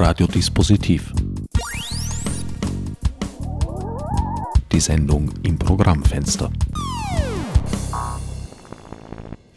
[0.00, 1.12] Radiodispositiv.
[4.70, 6.52] Die Sendung im Programmfenster.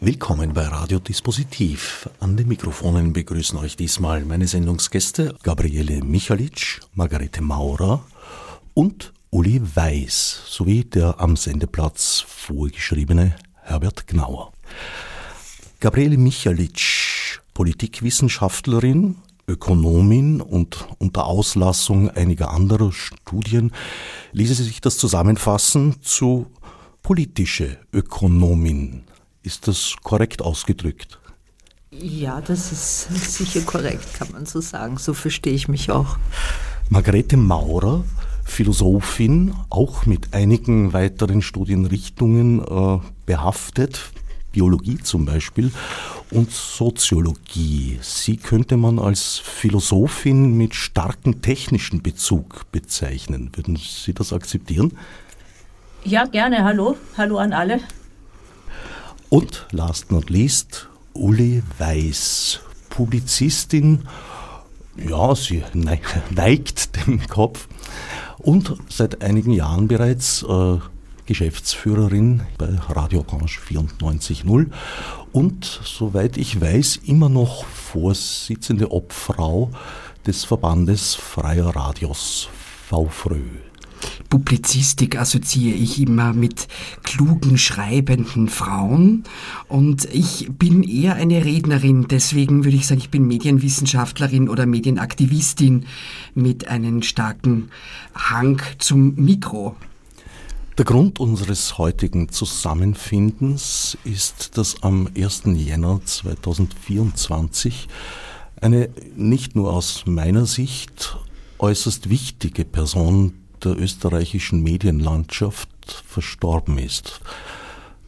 [0.00, 2.10] Willkommen bei Radiodispositiv.
[2.18, 8.04] An den Mikrofonen begrüßen euch diesmal meine Sendungsgäste Gabriele Michalitsch, Margarete Maurer
[8.74, 14.52] und Uli Weiß sowie der am Sendeplatz vorgeschriebene Herbert Gnauer.
[15.78, 19.16] Gabriele Michalitsch, Politikwissenschaftlerin,
[19.52, 23.70] Ökonomin und unter Auslassung einiger anderer Studien
[24.32, 26.46] ließe sich das zusammenfassen zu
[27.02, 29.04] politische Ökonomin.
[29.42, 31.18] Ist das korrekt ausgedrückt?
[31.90, 34.96] Ja, das ist sicher korrekt, kann man so sagen.
[34.96, 36.16] So verstehe ich mich auch.
[36.88, 38.04] Margarete Maurer,
[38.44, 44.12] Philosophin, auch mit einigen weiteren Studienrichtungen äh, behaftet,
[44.52, 45.72] Biologie zum Beispiel
[46.30, 47.98] und Soziologie.
[48.00, 53.50] Sie könnte man als Philosophin mit starkem technischen Bezug bezeichnen.
[53.54, 54.92] Würden Sie das akzeptieren?
[56.04, 56.64] Ja, gerne.
[56.64, 56.96] Hallo.
[57.16, 57.80] Hallo an alle.
[59.28, 64.06] Und last not least, Uli Weiß, Publizistin,
[64.96, 65.62] ja, sie
[66.30, 67.68] neigt den Kopf
[68.38, 70.78] und seit einigen Jahren bereits äh,
[71.26, 74.66] Geschäftsführerin bei Radio Orange 94.0
[75.32, 79.70] und soweit ich weiß immer noch Vorsitzende Obfrau
[80.26, 82.48] des Verbandes Freier Radios
[82.88, 83.40] VFRÖ.
[84.28, 86.68] Publizistik assoziiere ich immer mit
[87.02, 89.24] klugen, schreibenden Frauen
[89.68, 95.86] und ich bin eher eine Rednerin, deswegen würde ich sagen, ich bin Medienwissenschaftlerin oder Medienaktivistin
[96.34, 97.70] mit einem starken
[98.14, 99.76] Hang zum Mikro.
[100.78, 105.42] Der Grund unseres heutigen Zusammenfindens ist, dass am 1.
[105.54, 107.88] Jänner 2024
[108.58, 111.18] eine nicht nur aus meiner Sicht
[111.58, 115.68] äußerst wichtige Person der österreichischen Medienlandschaft
[116.06, 117.20] verstorben ist.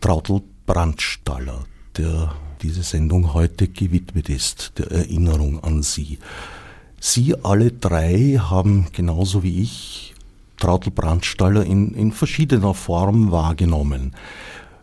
[0.01, 1.67] Trautl Brandstaller,
[1.99, 6.19] der diese Sendung heute gewidmet ist, der Erinnerung an sie.
[6.99, 10.14] Sie alle drei haben genauso wie ich
[10.65, 14.15] Trautl Brandstaller in, in verschiedener Form wahrgenommen.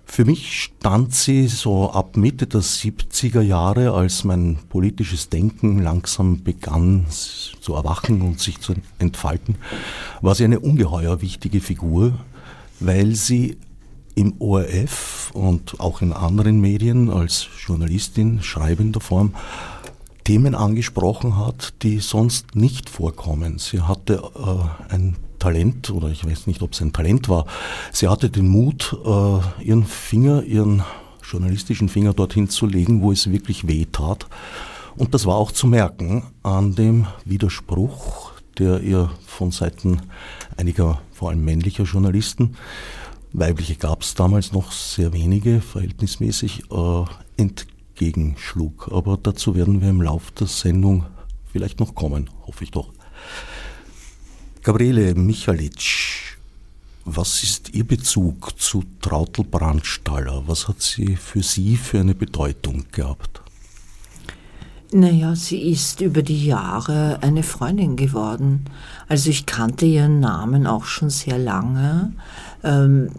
[0.05, 6.43] Für mich stand sie so ab Mitte der 70er Jahre, als mein politisches Denken langsam
[6.43, 9.55] begann zu erwachen und sich zu entfalten,
[10.21, 12.13] war sie eine ungeheuer wichtige Figur,
[12.79, 13.57] weil sie
[14.13, 19.33] im ORF und auch in anderen Medien als Journalistin schreibender Form
[20.25, 23.57] Themen angesprochen hat, die sonst nicht vorkommen.
[23.57, 27.45] Sie hatte äh, ein Talent, oder ich weiß nicht, ob es ein Talent war,
[27.91, 30.83] sie hatte den Mut, äh, ihren Finger, ihren
[31.29, 34.27] journalistischen Finger dorthin zu legen, wo es wirklich weh tat.
[34.95, 40.01] Und das war auch zu merken an dem Widerspruch, der ihr von Seiten
[40.57, 42.55] einiger, vor allem männlicher Journalisten,
[43.33, 47.03] weibliche gab es damals noch sehr wenige, verhältnismäßig, äh,
[47.37, 48.91] entgegenschlug.
[48.93, 51.05] Aber dazu werden wir im Laufe der Sendung
[51.51, 52.91] vielleicht noch kommen, hoffe ich doch.
[54.63, 56.37] Gabriele Michalitsch,
[57.03, 60.43] was ist Ihr Bezug zu Trautl Brandstaller?
[60.45, 63.41] Was hat sie für Sie für eine Bedeutung gehabt?
[64.91, 68.65] Naja, sie ist über die Jahre eine Freundin geworden.
[69.07, 72.13] Also ich kannte ihren Namen auch schon sehr lange.
[72.63, 73.09] Ähm,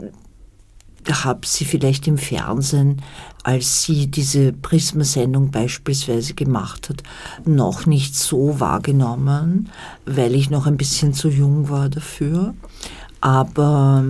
[1.10, 3.02] habe sie vielleicht im Fernsehen,
[3.42, 7.02] als sie diese Prisma-Sendung beispielsweise gemacht hat,
[7.44, 9.70] noch nicht so wahrgenommen,
[10.06, 12.54] weil ich noch ein bisschen zu jung war dafür.
[13.20, 14.04] Aber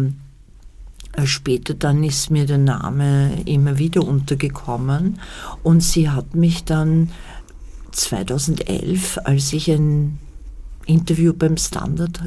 [1.12, 5.19] äh, später dann ist mir der Name immer wieder untergekommen
[5.62, 7.10] und sie hat mich dann
[7.92, 10.19] 2011, als ich ein
[10.86, 12.20] Interview beim Standard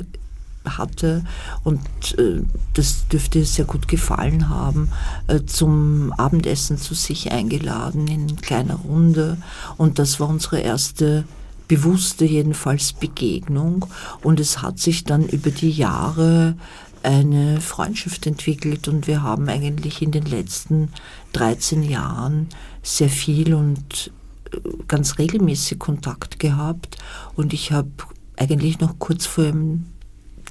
[0.66, 1.24] hatte
[1.64, 1.80] und
[2.18, 2.42] äh,
[2.74, 4.90] das dürfte sehr gut gefallen haben,
[5.28, 9.38] äh, zum Abendessen zu sich eingeladen in kleiner Runde.
[9.78, 11.26] Und das war unsere erste
[11.68, 13.86] bewusste jedenfalls Begegnung.
[14.22, 16.56] Und es hat sich dann über die Jahre
[17.04, 20.90] eine Freundschaft entwickelt und wir haben eigentlich in den letzten
[21.34, 22.50] 13 Jahren
[22.82, 24.12] sehr viel und
[24.52, 24.58] äh,
[24.88, 26.98] ganz regelmäßig Kontakt gehabt.
[27.36, 27.92] Und ich habe
[28.38, 29.86] eigentlich noch kurz vor dem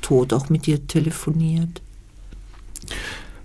[0.05, 1.81] Tod auch mit ihr telefoniert.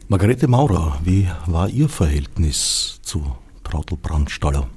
[0.10, 3.24] Margarete Maurer, wie war Ihr Verhältnis zu
[3.64, 4.68] Trautl Brandstaller?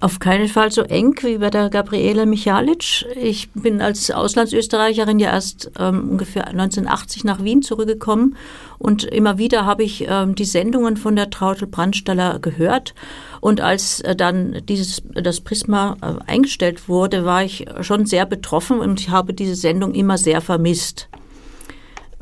[0.00, 3.04] Auf keinen Fall so eng wie bei der Gabriele Michalic.
[3.20, 8.36] Ich bin als Auslandsösterreicherin ja erst ähm, ungefähr 1980 nach Wien zurückgekommen
[8.78, 12.94] und immer wieder habe ich ähm, die Sendungen von der Trautel Brandstaller gehört.
[13.40, 18.78] Und als äh, dann dieses, das Prisma äh, eingestellt wurde, war ich schon sehr betroffen
[18.78, 21.08] und ich habe diese Sendung immer sehr vermisst.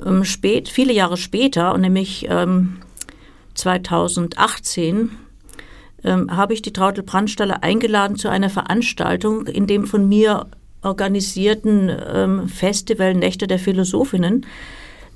[0.02, 2.26] Ähm, spät, viele Jahre später, nämlich
[3.52, 5.10] 2018,
[6.06, 10.46] ähm, habe ich die Trautel Brandstaller eingeladen zu einer Veranstaltung in dem von mir
[10.82, 14.46] organisierten ähm, Festival Nächte der Philosophinnen.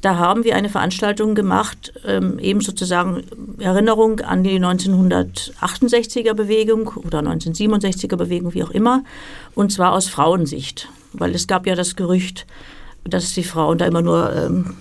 [0.00, 3.22] Da haben wir eine Veranstaltung gemacht, ähm, eben sozusagen
[3.58, 9.04] Erinnerung an die 1968er Bewegung oder 1967er Bewegung, wie auch immer,
[9.54, 10.88] und zwar aus Frauensicht.
[11.12, 12.46] Weil es gab ja das Gerücht,
[13.04, 14.74] dass die Frauen da immer nur ähm,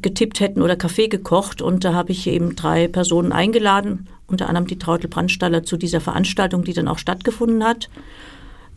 [0.00, 1.62] getippt hätten oder Kaffee gekocht.
[1.62, 6.00] Und da habe ich eben drei Personen eingeladen, unter anderem die Trautel Brandstaller, zu dieser
[6.00, 7.88] Veranstaltung, die dann auch stattgefunden hat.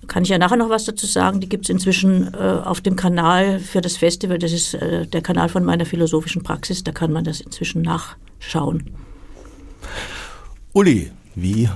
[0.07, 1.39] Kann ich ja nachher noch was dazu sagen.
[1.39, 4.37] Die gibt es inzwischen äh, auf dem Kanal für das Festival.
[4.37, 6.83] Das ist äh, der Kanal von meiner philosophischen Praxis.
[6.83, 8.91] Da kann man das inzwischen nachschauen.
[10.73, 11.69] Uli, wie,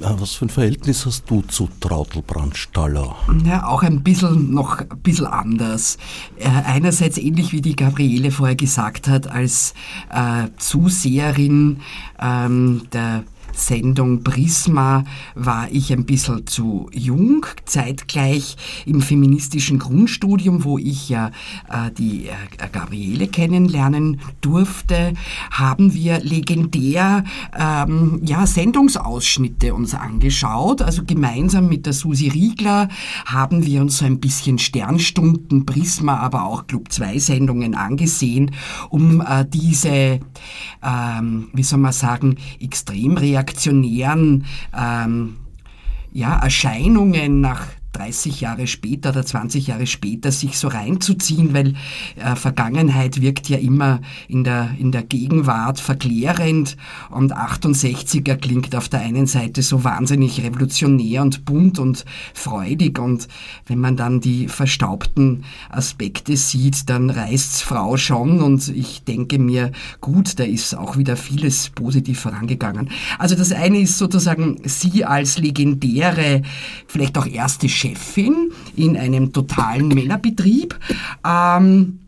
[0.00, 3.16] was für ein Verhältnis hast du zu Trautel Brandstaller?
[3.44, 5.98] Ja, auch ein bisschen noch ein bisschen anders.
[6.38, 9.74] Äh, einerseits ähnlich wie die Gabriele vorher gesagt hat, als
[10.10, 11.80] äh, Zuseherin
[12.20, 13.24] ähm, der
[13.56, 15.04] Sendung Prisma
[15.34, 21.28] war ich ein bisschen zu jung, zeitgleich im feministischen Grundstudium, wo ich ja
[21.70, 25.14] äh, die äh, Gabriele kennenlernen durfte,
[25.50, 27.24] haben wir legendär
[27.58, 30.82] ähm, ja, Sendungsausschnitte uns angeschaut.
[30.82, 32.88] Also gemeinsam mit der Susi Riegler
[33.24, 38.50] haben wir uns so ein bisschen Sternstunden, Prisma, aber auch Club 2 Sendungen angesehen,
[38.90, 40.20] um äh, diese,
[40.82, 44.46] ähm, wie soll man sagen, Extremreaktionen reaktionären
[44.76, 45.36] ähm,
[46.12, 47.66] ja, Erscheinungen nach
[47.96, 51.74] 30 Jahre später oder 20 Jahre später sich so reinzuziehen, weil
[52.16, 56.76] äh, Vergangenheit wirkt ja immer in der, in der Gegenwart verklärend
[57.10, 62.04] und 68er klingt auf der einen Seite so wahnsinnig revolutionär und bunt und
[62.34, 63.28] freudig und
[63.66, 69.72] wenn man dann die verstaubten Aspekte sieht, dann reißt's Frau schon und ich denke mir,
[70.02, 72.90] gut, da ist auch wieder vieles positiv vorangegangen.
[73.18, 76.42] Also das eine ist sozusagen sie als legendäre,
[76.86, 77.85] vielleicht auch erste Chefin
[78.76, 80.78] in einem totalen Männerbetrieb.
[81.26, 82.00] Ähm,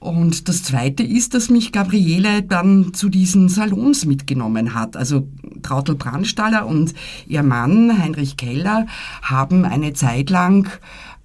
[0.00, 4.96] und das Zweite ist, dass mich Gabriele dann zu diesen Salons mitgenommen hat.
[4.96, 5.28] Also
[5.62, 6.94] Trautel Brandstaller und
[7.26, 8.86] ihr Mann Heinrich Keller
[9.20, 10.70] haben eine Zeit lang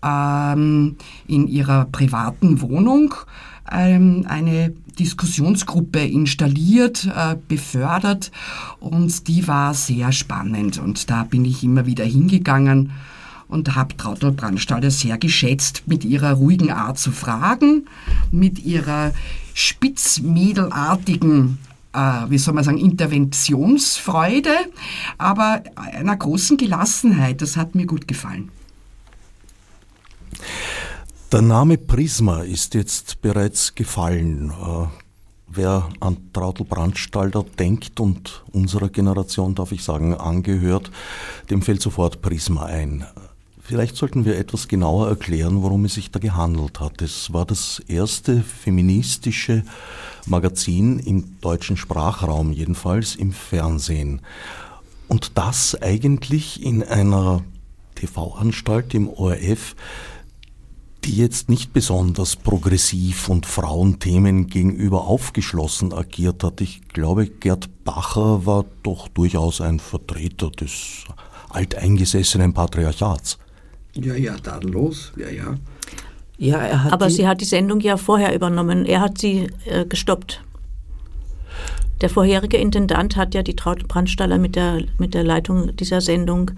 [0.03, 3.15] ähm, in ihrer privaten Wohnung
[3.71, 8.31] ähm, eine Diskussionsgruppe installiert, äh, befördert
[8.79, 12.91] und die war sehr spannend und da bin ich immer wieder hingegangen
[13.55, 17.87] und habe Trautel Brandstaller sehr geschätzt mit ihrer ruhigen Art zu fragen,
[18.31, 19.13] mit ihrer
[19.53, 21.57] spitzmädelartigen
[21.93, 24.53] äh, wie soll man sagen, Interventionsfreude,
[25.17, 27.41] aber einer großen Gelassenheit.
[27.41, 28.51] Das hat mir gut gefallen.
[31.31, 34.51] Der Name Prisma ist jetzt bereits gefallen.
[34.51, 34.87] Äh,
[35.47, 40.91] wer an Trautel Brandstalter denkt und unserer Generation, darf ich sagen, angehört,
[41.49, 43.05] dem fällt sofort Prisma ein.
[43.67, 47.01] Vielleicht sollten wir etwas genauer erklären, worum es sich da gehandelt hat.
[47.01, 49.63] Es war das erste feministische
[50.27, 54.21] Magazin im deutschen Sprachraum, jedenfalls im Fernsehen.
[55.07, 57.41] Und das eigentlich in einer
[57.95, 59.75] TV-Anstalt im ORF,
[61.03, 66.61] die jetzt nicht besonders progressiv und Frauenthemen gegenüber aufgeschlossen agiert hat.
[66.61, 71.05] Ich glaube, Gerd Bacher war doch durchaus ein Vertreter des
[71.49, 73.39] alteingesessenen Patriarchats.
[73.97, 75.57] Ja, ja, tadellos, ja, ja.
[76.37, 78.85] Ja, er hat Aber sie hat die Sendung ja vorher übernommen.
[78.85, 80.41] Er hat sie äh, gestoppt.
[82.01, 86.51] Der vorherige Intendant hat ja die Traut Brandstaller mit der, mit der Leitung dieser Sendung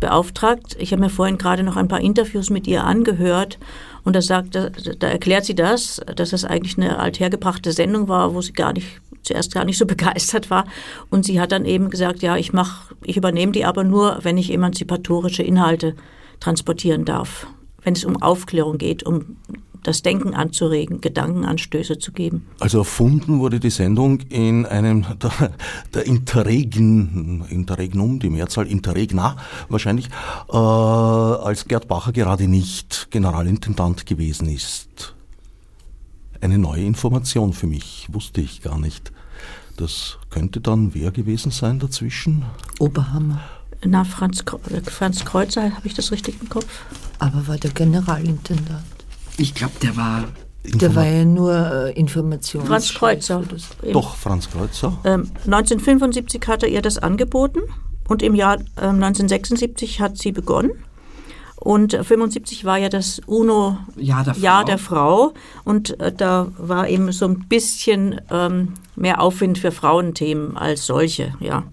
[0.00, 0.76] beauftragt.
[0.78, 3.58] Ich habe mir vorhin gerade noch ein paar Interviews mit ihr angehört
[4.04, 8.34] und da, sagt, da, da erklärt sie das, dass es eigentlich eine althergebrachte Sendung war,
[8.34, 10.64] wo sie gar nicht zuerst gar nicht so begeistert war.
[11.10, 14.38] Und sie hat dann eben gesagt, ja, ich mach, ich übernehme die aber nur, wenn
[14.38, 15.94] ich emanzipatorische Inhalte
[16.40, 17.46] transportieren darf,
[17.82, 19.36] wenn es um Aufklärung geht, um
[19.82, 22.46] das Denken anzuregen, Gedankenanstöße zu geben.
[22.60, 25.52] Also erfunden wurde die Sendung in einem der,
[25.94, 29.36] der Interregen, Interregnum, die Mehrzahl Interregna
[29.68, 30.08] wahrscheinlich,
[30.50, 35.14] äh, als Gerd Bacher gerade nicht Generalintendant gewesen ist.
[36.40, 39.12] Eine neue Information für mich, wusste ich gar nicht.
[39.76, 42.44] Das könnte dann wer gewesen sein dazwischen?
[42.78, 43.40] Oberhammer.
[43.84, 44.44] Na, Franz,
[44.86, 46.66] Franz Kreuzer, habe ich das richtig im Kopf?
[47.18, 48.84] Aber war der Generalintendant.
[49.36, 50.24] Ich glaube, der war.
[50.64, 52.66] Der war ja nur äh, Informations.
[52.66, 53.42] Franz Kreuzer.
[53.92, 54.98] Doch, Franz Kreuzer.
[55.04, 57.60] Ähm, 1975 hat er ihr das angeboten
[58.08, 60.72] und im Jahr ähm, 1976 hat sie begonnen.
[61.56, 66.48] Und 75 war ja das UNO Jahr der Frau, Jahr der Frau und äh, da
[66.56, 71.64] war eben so ein bisschen ähm, mehr Aufwind für Frauenthemen als solche, ja.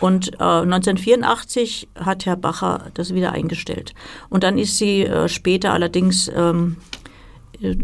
[0.00, 3.94] Und äh, 1984 hat Herr Bacher das wieder eingestellt.
[4.28, 6.76] Und dann ist sie äh, später allerdings, ähm,
[7.60, 7.76] äh,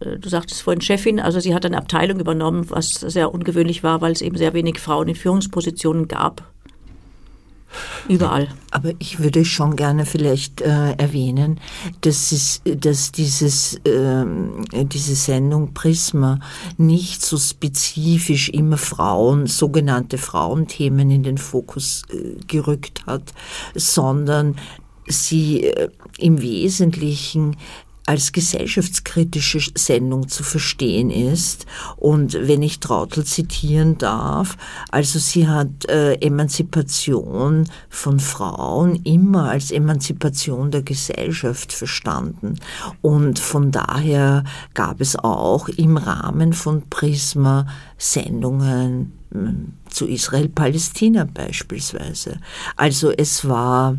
[0.00, 4.12] du sagtest vorhin Chefin, also sie hat eine Abteilung übernommen, was sehr ungewöhnlich war, weil
[4.12, 6.53] es eben sehr wenig Frauen in Führungspositionen gab.
[8.08, 8.48] Überall.
[8.70, 11.60] Aber ich würde schon gerne vielleicht äh, erwähnen,
[12.00, 14.24] dass, es, dass dieses, äh,
[14.84, 16.40] diese Sendung Prisma
[16.76, 23.32] nicht so spezifisch immer Frauen, sogenannte Frauenthemen in den Fokus äh, gerückt hat,
[23.74, 24.56] sondern
[25.06, 25.88] sie äh,
[26.18, 27.56] im Wesentlichen
[28.06, 31.66] als gesellschaftskritische Sendung zu verstehen ist.
[31.96, 34.56] Und wenn ich Trautl zitieren darf,
[34.90, 42.56] also sie hat äh, Emanzipation von Frauen immer als Emanzipation der Gesellschaft verstanden.
[43.00, 44.44] Und von daher
[44.74, 52.38] gab es auch im Rahmen von Prisma Sendungen hm, zu Israel-Palästina beispielsweise.
[52.76, 53.96] Also es war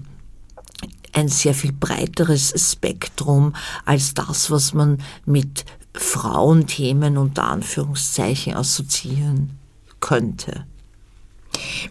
[1.16, 3.54] ein sehr viel breiteres Spektrum
[3.86, 9.52] als das, was man mit Frauenthemen unter Anführungszeichen assoziieren
[10.02, 10.66] könnte.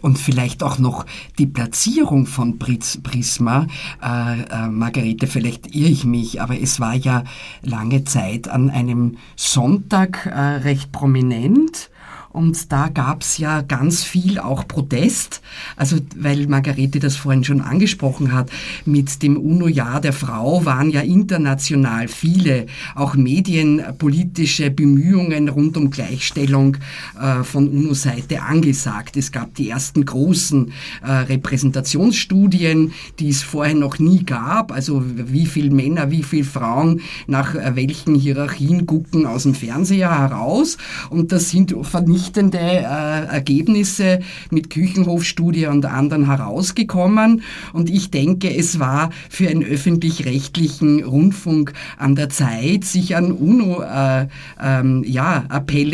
[0.01, 1.07] Und vielleicht auch noch
[1.39, 3.65] die Platzierung von Prisma.
[3.99, 7.23] Äh, äh, Margarete, vielleicht irre ich mich, aber es war ja
[7.63, 11.89] lange Zeit an einem Sonntag äh, recht prominent
[12.35, 15.41] und da gab's ja ganz viel auch Protest.
[15.77, 18.49] Also, weil Margarete das vorhin schon angesprochen hat,
[18.83, 26.77] mit dem UNO-Jahr der Frau waren ja international viele auch medienpolitische Bemühungen rund um Gleichstellung
[27.19, 29.15] äh, von UNO-Seite angesagt.
[29.15, 30.73] Es gab die ersten großen
[31.03, 34.73] äh, Repräsentationsstudien, die es vorher noch nie gab.
[34.73, 40.19] Also, wie viel Männer, wie viel Frauen nach äh, welchen Hierarchien gucken aus dem Fernseher
[40.19, 40.77] heraus.
[41.09, 47.41] Und das sind vernichtend vernichtende äh, Ergebnisse mit Küchenhofstudie und anderen herausgekommen.
[47.73, 54.29] Und ich denke, es war für einen öffentlich-rechtlichen Rundfunk an der Zeit, sich an UNO-Appelle
[54.59, 55.45] äh, ähm, ja,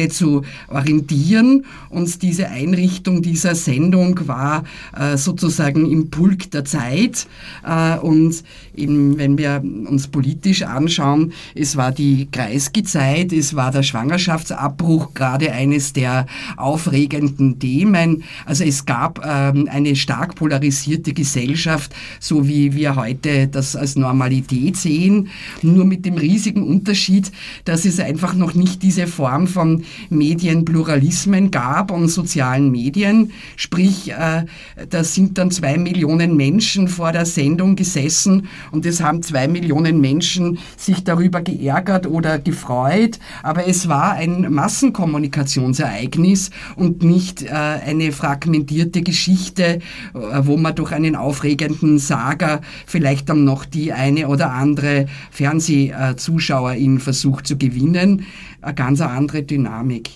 [0.10, 1.66] zu orientieren.
[1.90, 4.64] Und diese Einrichtung dieser Sendung war
[4.98, 7.28] äh, sozusagen im Pulk der Zeit.
[7.66, 8.44] Äh, und
[8.76, 15.52] eben, wenn wir uns politisch anschauen, es war die Kreisky-Zeit, es war der Schwangerschaftsabbruch, gerade
[15.52, 16.21] eines der
[16.58, 18.24] aufregenden Themen.
[18.46, 24.78] Also es gab ähm, eine stark polarisierte Gesellschaft, so wie wir heute das als Normalität
[24.78, 25.30] sehen,
[25.62, 27.32] nur mit dem riesigen Unterschied,
[27.66, 33.32] dass es einfach noch nicht diese Form von Medienpluralismen gab und sozialen Medien.
[33.56, 34.46] Sprich, äh,
[34.90, 40.02] da sind dann zwei Millionen Menschen vor der Sendung gesessen und es haben zwei Millionen
[40.02, 47.50] Menschen sich darüber geärgert oder gefreut, aber es war ein Massenkommunikationsereignis Ereignis und nicht äh,
[47.50, 49.80] eine fragmentierte Geschichte, äh,
[50.14, 57.48] wo man durch einen aufregenden Saga vielleicht dann noch die eine oder andere Fernsehzuschauerin versucht
[57.48, 58.26] zu gewinnen.
[58.62, 60.10] Eine ganz andere Dynamik.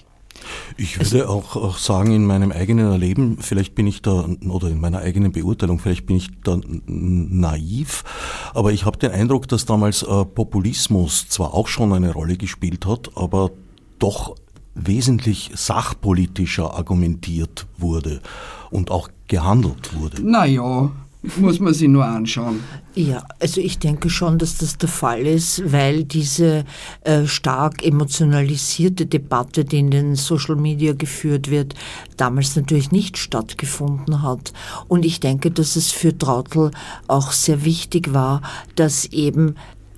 [0.77, 4.79] Ich würde auch, auch, sagen, in meinem eigenen Erleben, vielleicht bin ich da, oder in
[4.79, 8.03] meiner eigenen Beurteilung, vielleicht bin ich da naiv,
[8.53, 12.85] aber ich habe den Eindruck, dass damals äh, Populismus zwar auch schon eine Rolle gespielt
[12.85, 13.51] hat, aber
[13.97, 14.35] doch
[14.75, 18.21] wesentlich sachpolitischer argumentiert wurde
[18.69, 20.21] und auch gehandelt wurde.
[20.21, 20.91] Naja,
[21.37, 22.59] muss man sich nur anschauen.
[22.93, 26.65] Ja, also ich denke schon, dass das der Fall ist, weil diese
[27.01, 31.73] äh, stark emotionalisierte Debatte, die in den Social Media geführt wird,
[32.17, 34.53] damals natürlich nicht stattgefunden hat.
[34.87, 36.71] Und ich denke, dass es für Trautl
[37.07, 38.41] auch sehr wichtig war,
[38.75, 39.55] dass eben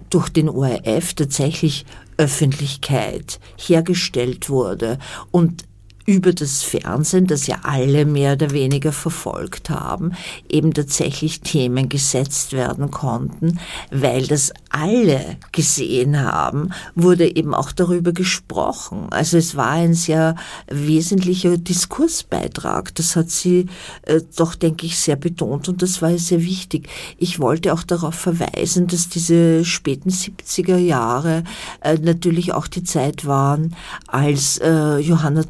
[0.10, 1.86] durch den ORF tatsächlich
[2.18, 5.00] Öffentlichkeit hergestellt wurde.
[5.32, 5.67] Und
[6.08, 10.14] über das Fernsehen, das ja alle mehr oder weniger verfolgt haben,
[10.48, 13.60] eben tatsächlich Themen gesetzt werden konnten,
[13.92, 19.08] weil das alle gesehen haben, wurde eben auch darüber gesprochen.
[19.10, 20.36] Also es war ein sehr
[20.68, 22.96] wesentlicher Diskursbeitrag.
[22.96, 23.66] Das hat sie
[24.04, 26.88] äh, doch, denke ich, sehr betont und das war sehr wichtig.
[27.18, 31.44] Ich wollte auch darauf verweisen, dass diese späten 70er Jahre
[31.82, 33.76] äh, natürlich auch die Zeit waren,
[34.08, 35.44] als äh, Johanna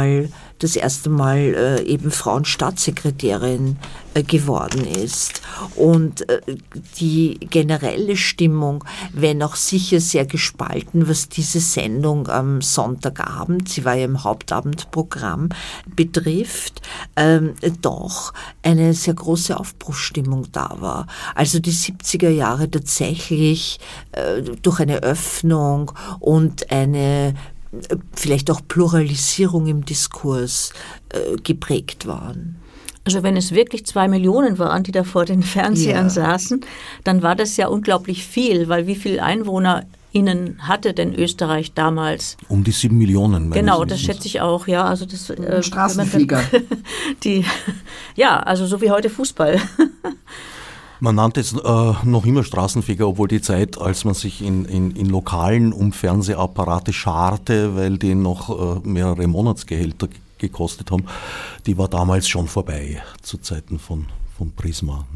[0.00, 0.28] Donal
[0.58, 3.78] das erste Mal äh, eben Frauenstaatssekretärin
[4.12, 5.40] äh, geworden ist.
[5.74, 6.40] Und äh,
[6.98, 13.94] die generelle Stimmung, wenn auch sicher sehr gespalten, was diese Sendung am Sonntagabend, sie war
[13.94, 15.48] ja im Hauptabendprogramm,
[15.96, 16.82] betrifft,
[17.16, 21.06] ähm, doch eine sehr große Aufbruchsstimmung da war.
[21.34, 23.80] Also die 70er Jahre tatsächlich
[24.12, 27.34] äh, durch eine Öffnung und eine
[28.12, 30.72] vielleicht auch Pluralisierung im Diskurs
[31.10, 32.56] äh, geprägt waren.
[33.04, 36.10] Also wenn es wirklich zwei Millionen waren, die da vor den Fernsehern ja.
[36.10, 36.60] saßen,
[37.04, 42.36] dann war das ja unglaublich viel, weil wie viele Einwohner Ihnen hatte denn Österreich damals?
[42.48, 43.52] Um die sieben Millionen.
[43.52, 44.84] Genau, das schätze ich auch, ja.
[44.84, 46.42] Also das, äh, Straßenflieger.
[47.24, 47.44] die,
[48.16, 49.60] ja, also so wie heute Fußball.
[51.02, 54.90] Man nannte es äh, noch immer Straßenfeger, obwohl die Zeit, als man sich in, in,
[54.90, 61.06] in Lokalen um Fernsehapparate scharte, weil die noch äh, mehrere Monatsgehälter gekostet haben,
[61.66, 65.06] die war damals schon vorbei, zu Zeiten von, von Prisma.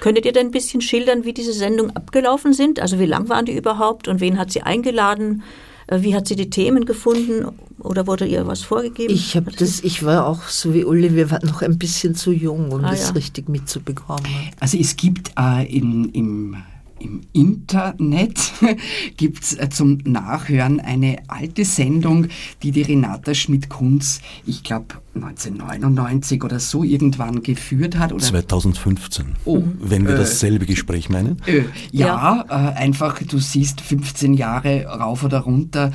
[0.00, 2.80] Könntet ihr denn ein bisschen schildern, wie diese Sendungen abgelaufen sind?
[2.80, 5.44] Also wie lang waren die überhaupt und wen hat sie eingeladen?
[5.88, 7.46] Äh, wie hat sie die Themen gefunden
[7.80, 9.12] oder wurde ihr was vorgegeben?
[9.12, 12.32] Ich habe das, ich war auch so wie Uli, wir waren noch ein bisschen zu
[12.32, 13.14] jung, um ah, das ja.
[13.14, 14.24] richtig mitzubekommen.
[14.60, 16.56] Also es gibt äh, in, im
[17.00, 18.52] im Internet
[19.16, 22.28] gibt es äh, zum Nachhören eine alte Sendung,
[22.62, 28.12] die die Renata Schmidt-Kunz, ich glaube 1999 oder so irgendwann geführt hat.
[28.12, 31.42] Oder 2015, oh, wenn wir äh, dasselbe Gespräch meinen.
[31.46, 32.44] Äh, ja, ja.
[32.48, 35.92] Äh, einfach, du siehst 15 Jahre rauf oder runter,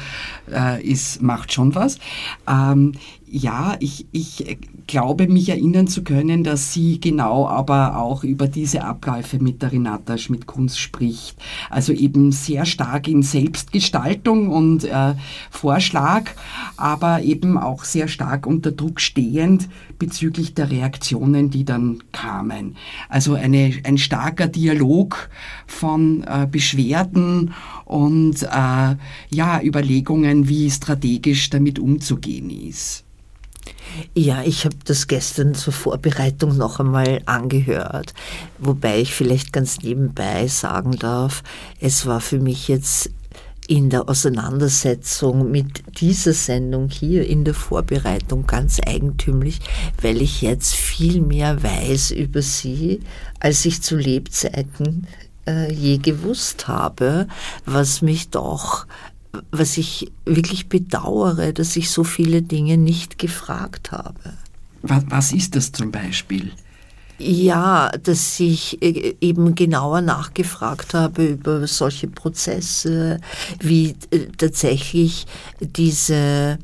[0.51, 1.99] äh, ist, macht schon was.
[2.47, 2.93] Ähm,
[3.35, 8.83] ja, ich, ich glaube, mich erinnern zu können, dass sie genau aber auch über diese
[8.83, 11.35] Abläufe mit der Renata Schmidt-Kunz spricht.
[11.71, 15.15] Also eben sehr stark in Selbstgestaltung und äh,
[15.49, 16.29] Vorschlag,
[16.77, 22.75] aber eben auch sehr stark unter Druck stehend bezüglich der Reaktionen, die dann kamen.
[23.09, 25.31] Also eine, ein starker Dialog
[25.65, 28.95] von äh, Beschwerden und äh,
[29.29, 33.03] ja, Überlegungen, wie strategisch damit umzugehen ist.
[34.15, 38.13] Ja, ich habe das gestern zur Vorbereitung noch einmal angehört,
[38.59, 41.43] wobei ich vielleicht ganz nebenbei sagen darf,
[41.79, 43.11] es war für mich jetzt
[43.67, 49.59] in der Auseinandersetzung mit dieser Sendung hier in der Vorbereitung ganz eigentümlich,
[50.01, 52.99] weil ich jetzt viel mehr weiß über sie,
[53.39, 55.07] als ich zu Lebzeiten
[55.47, 57.27] äh, je gewusst habe,
[57.65, 58.85] was mich doch
[59.51, 64.33] was ich wirklich bedauere, dass ich so viele Dinge nicht gefragt habe.
[64.81, 66.51] Was, was ist das zum Beispiel?
[67.19, 73.19] Ja, dass ich äh, eben genauer nachgefragt habe über solche Prozesse,
[73.59, 75.25] wie äh, tatsächlich
[75.59, 76.57] diese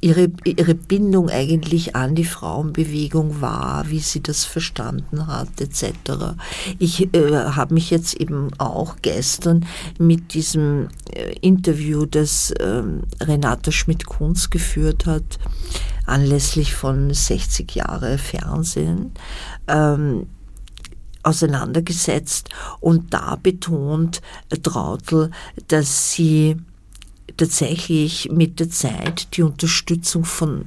[0.00, 6.34] ihre, ihre Bindung eigentlich an die Frauenbewegung war, wie sie das verstanden hat, etc.
[6.78, 9.64] Ich äh, habe mich jetzt eben auch gestern
[9.98, 12.82] mit diesem äh, Interview, das äh,
[13.20, 15.38] Renate Schmidt-Kunz geführt hat,
[16.04, 19.12] anlässlich von 60 Jahre Fernsehen,
[19.68, 20.26] ähm,
[21.22, 22.48] auseinandergesetzt
[22.80, 24.20] und da betont
[24.62, 25.30] Trautl,
[25.68, 26.56] dass sie
[27.36, 30.66] tatsächlich mit der Zeit die Unterstützung von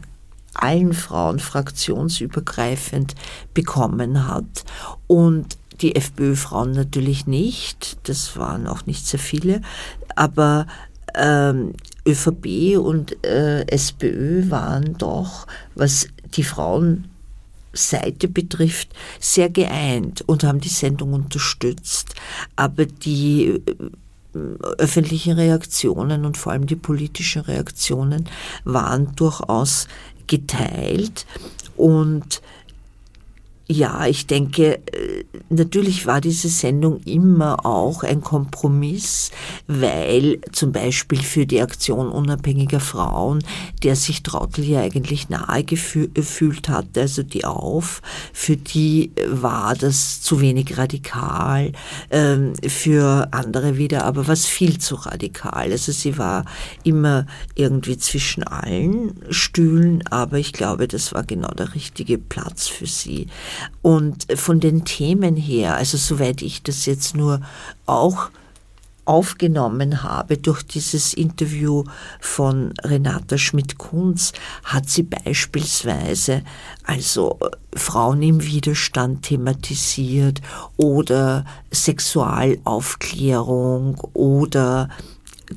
[0.53, 3.15] allen Frauen fraktionsübergreifend
[3.53, 4.65] bekommen hat
[5.07, 9.61] und die FPÖ-Frauen natürlich nicht, das waren auch nicht sehr viele,
[10.15, 10.67] aber
[11.15, 11.73] ähm,
[12.07, 20.69] ÖVP und äh, SPÖ waren doch, was die Frauenseite betrifft, sehr geeint und haben die
[20.69, 22.15] Sendung unterstützt.
[22.55, 23.61] Aber die
[24.33, 28.29] öffentlichen Reaktionen und vor allem die politischen Reaktionen
[28.63, 29.87] waren durchaus
[30.27, 31.25] geteilt.
[31.75, 32.41] Und
[33.71, 39.31] Ja, ich denke, äh, natürlich war diese Sendung immer auch ein Kompromiss,
[39.65, 43.41] weil zum Beispiel für die Aktion unabhängiger Frauen,
[43.81, 48.01] der sich Trautel ja eigentlich nahe gefühlt hatte, also die Auf,
[48.33, 51.71] für die war das zu wenig radikal,
[52.09, 55.71] ähm, für andere wieder aber was viel zu radikal.
[55.71, 56.43] Also sie war
[56.83, 62.85] immer irgendwie zwischen allen Stühlen, aber ich glaube, das war genau der richtige Platz für
[62.85, 63.27] sie.
[63.81, 67.41] Und von den Themen her, also soweit ich das jetzt nur
[67.85, 68.29] auch
[69.05, 71.85] aufgenommen habe durch dieses Interview
[72.19, 76.43] von Renata Schmidt-Kunz, hat sie beispielsweise
[76.85, 77.39] also
[77.75, 80.41] Frauen im Widerstand thematisiert
[80.77, 84.89] oder Sexualaufklärung oder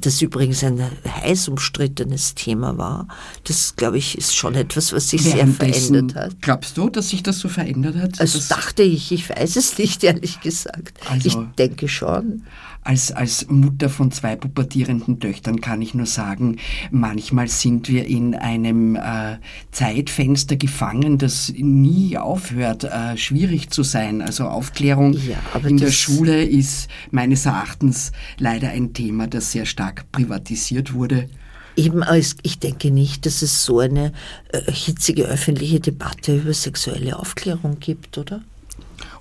[0.01, 3.09] das übrigens ein heiß umstrittenes Thema war.
[3.45, 6.43] Das, glaube ich, ist schon etwas, was sich sehr verändert hat.
[6.43, 8.21] Glaubst du, dass sich das so verändert hat?
[8.21, 10.99] Also dachte ich, ich weiß es nicht, ehrlich gesagt.
[11.09, 12.43] Also, ich denke schon
[12.85, 16.59] als, als Mutter von zwei pubertierenden Töchtern kann ich nur sagen,
[16.91, 19.39] manchmal sind wir in einem äh,
[19.73, 24.21] Zeitfenster gefangen, das nie aufhört, äh, schwierig zu sein.
[24.21, 30.11] Also Aufklärung ja, in der Schule ist meines Erachtens leider ein Thema, das sehr stark
[30.13, 31.29] privatisiert wurde.
[31.77, 32.05] Eben,
[32.43, 34.13] ich denke nicht, dass es so eine
[34.53, 38.43] äh, hitzige öffentliche Debatte über sexuelle Aufklärung gibt, oder?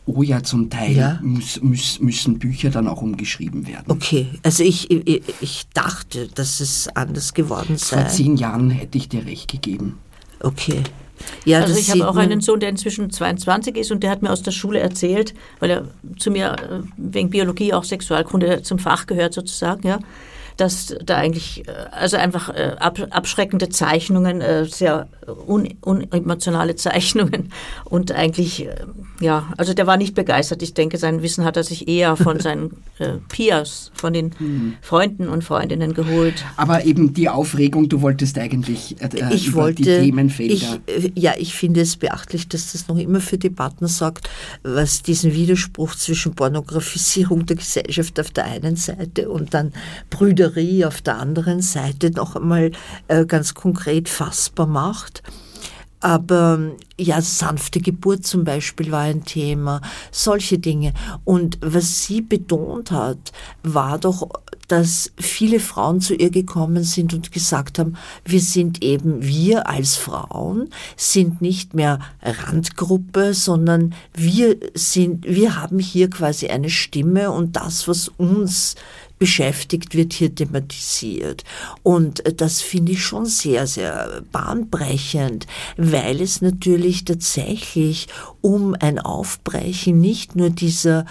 [0.06, 1.20] Oh ja, zum Teil ja.
[1.22, 3.86] Muss, muss, müssen Bücher dann auch umgeschrieben werden.
[3.88, 8.02] Okay, also ich, ich, ich dachte, dass es anders geworden sei.
[8.02, 10.00] Vor zehn Jahren hätte ich dir recht gegeben.
[10.42, 10.82] Okay.
[11.46, 14.32] Ja, also ich habe auch einen Sohn, der inzwischen 22 ist und der hat mir
[14.32, 15.88] aus der Schule erzählt, weil er
[16.18, 20.00] zu mir äh, wegen Biologie auch Sexualkunde zum Fach gehört sozusagen, ja
[20.56, 27.52] dass da eigentlich, äh, also einfach äh, abschreckende Zeichnungen, sehr unemotionale Zeichnungen
[27.86, 28.68] und eigentlich,
[29.20, 30.62] ja, also der war nicht begeistert.
[30.62, 32.84] Ich denke, sein Wissen hat er sich eher von seinen
[33.30, 34.74] Peers, von den mhm.
[34.82, 36.46] Freunden und Freundinnen geholt.
[36.58, 40.80] Aber eben die Aufregung, du wolltest eigentlich äh, ich über wollte, die Themenfelder.
[40.86, 44.30] Ich, ja, ich finde es beachtlich, dass das noch immer für Debatten sorgt,
[44.62, 49.74] was diesen Widerspruch zwischen Pornografisierung der Gesellschaft auf der einen Seite und dann
[50.10, 52.72] Brüder Prüderie auf der anderen Seite noch einmal
[53.08, 55.13] äh, ganz konkret fassbar macht.
[56.00, 56.60] Aber
[57.00, 59.80] ja, sanfte Geburt zum Beispiel war ein Thema,
[60.12, 60.94] solche Dinge.
[61.24, 63.32] Und was sie betont hat,
[63.64, 64.28] war doch,
[64.68, 67.96] dass viele Frauen zu ihr gekommen sind und gesagt haben,
[68.26, 75.80] wir sind eben, wir als Frauen sind nicht mehr Randgruppe, sondern wir sind, wir haben
[75.80, 78.76] hier quasi eine Stimme und das, was uns
[79.24, 81.46] beschäftigt, wird hier thematisiert.
[81.82, 88.10] Und äh, das finde ich schon sehr, sehr bahnbrechend, weil es natürlich tatsächlich
[88.42, 91.06] um ein Aufbrechen nicht nur dieser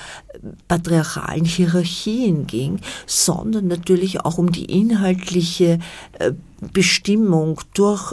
[0.69, 5.79] patriarchalen Hierarchien ging, sondern natürlich auch um die inhaltliche
[6.19, 6.33] äh,
[6.75, 8.13] Bestimmung durch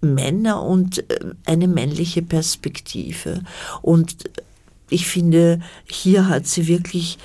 [0.00, 3.42] Männer und äh, eine männliche Perspektive.
[3.82, 4.16] Und
[4.90, 7.18] ich finde, hier hat sie wirklich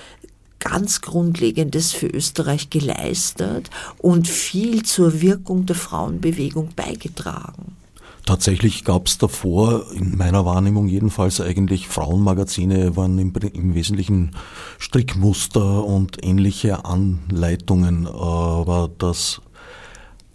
[0.66, 7.78] ganz Grundlegendes für Österreich geleistet und viel zur Wirkung der Frauenbewegung beigetragen.
[8.26, 14.32] Tatsächlich gab es davor, in meiner Wahrnehmung jedenfalls, eigentlich Frauenmagazine waren im, im, Wesentlichen
[14.80, 19.42] Strickmuster und ähnliche Anleitungen, aber das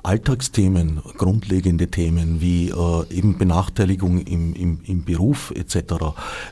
[0.03, 5.95] Alltagsthemen, grundlegende Themen wie äh, eben Benachteiligung im, im, im Beruf etc.,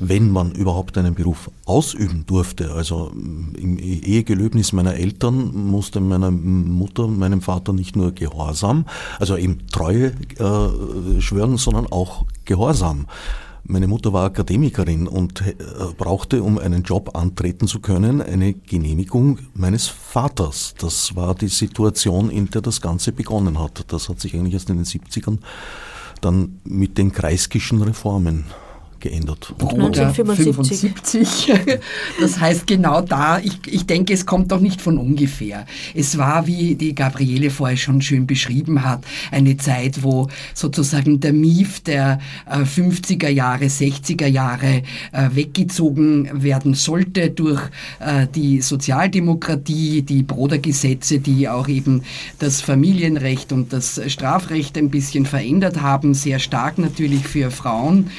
[0.00, 2.72] wenn man überhaupt einen Beruf ausüben durfte.
[2.72, 8.84] Also mm, im Ehegelöbnis meiner Eltern musste meiner Mutter, meinem Vater nicht nur Gehorsam,
[9.18, 13.06] also eben Treue äh, schwören, sondern auch Gehorsam.
[13.70, 15.54] Meine Mutter war Akademikerin und äh,
[15.98, 20.74] brauchte, um einen Job antreten zu können, eine Genehmigung meines Vaters.
[20.78, 23.84] Das war die Situation, in der das Ganze begonnen hat.
[23.92, 25.36] Das hat sich eigentlich erst in den 70ern
[26.22, 28.46] dann mit den Kreiskischen Reformen
[29.00, 29.54] geändert.
[29.58, 31.52] Und 1975.
[32.20, 35.66] Das heißt genau da, ich, ich denke, es kommt doch nicht von ungefähr.
[35.94, 41.32] Es war, wie die Gabriele vorher schon schön beschrieben hat, eine Zeit, wo sozusagen der
[41.32, 44.82] Mief der 50er äh, Jahre, 60er Jahre
[45.12, 47.62] äh, weggezogen werden sollte durch
[48.00, 52.02] äh, die Sozialdemokratie, die Brodergesetze, die auch eben
[52.38, 58.10] das Familienrecht und das Strafrecht ein bisschen verändert haben, sehr stark natürlich für Frauen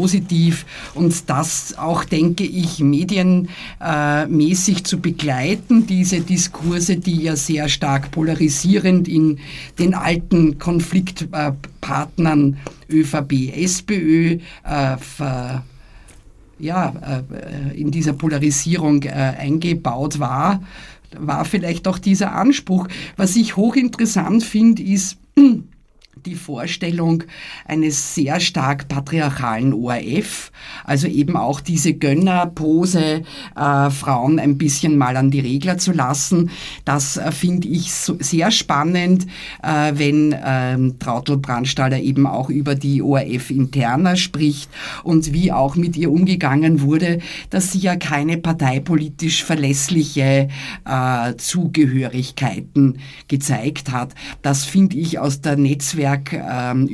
[0.00, 8.10] positiv und das auch, denke ich, medienmäßig zu begleiten, diese Diskurse, die ja sehr stark
[8.10, 9.40] polarisierend in
[9.78, 12.56] den alten Konfliktpartnern
[12.88, 14.96] ÖVP, SPÖ äh,
[16.58, 17.22] ja,
[17.74, 20.62] in dieser Polarisierung eingebaut war,
[21.18, 22.88] war vielleicht auch dieser Anspruch.
[23.16, 25.16] Was ich hochinteressant finde, ist,
[26.26, 27.24] die Vorstellung
[27.66, 30.52] eines sehr stark patriarchalen ORF,
[30.84, 33.22] also eben auch diese Gönnerpose,
[33.56, 36.50] äh, Frauen ein bisschen mal an die Regler zu lassen.
[36.84, 39.26] Das äh, finde ich so sehr spannend,
[39.62, 44.70] äh, wenn ähm, Trautel Brandstaller eben auch über die ORF interner spricht
[45.04, 47.18] und wie auch mit ihr umgegangen wurde,
[47.50, 50.48] dass sie ja keine parteipolitisch verlässliche
[50.84, 54.14] äh, Zugehörigkeiten gezeigt hat.
[54.42, 56.88] Das finde ich aus der Netzwerk Ähm,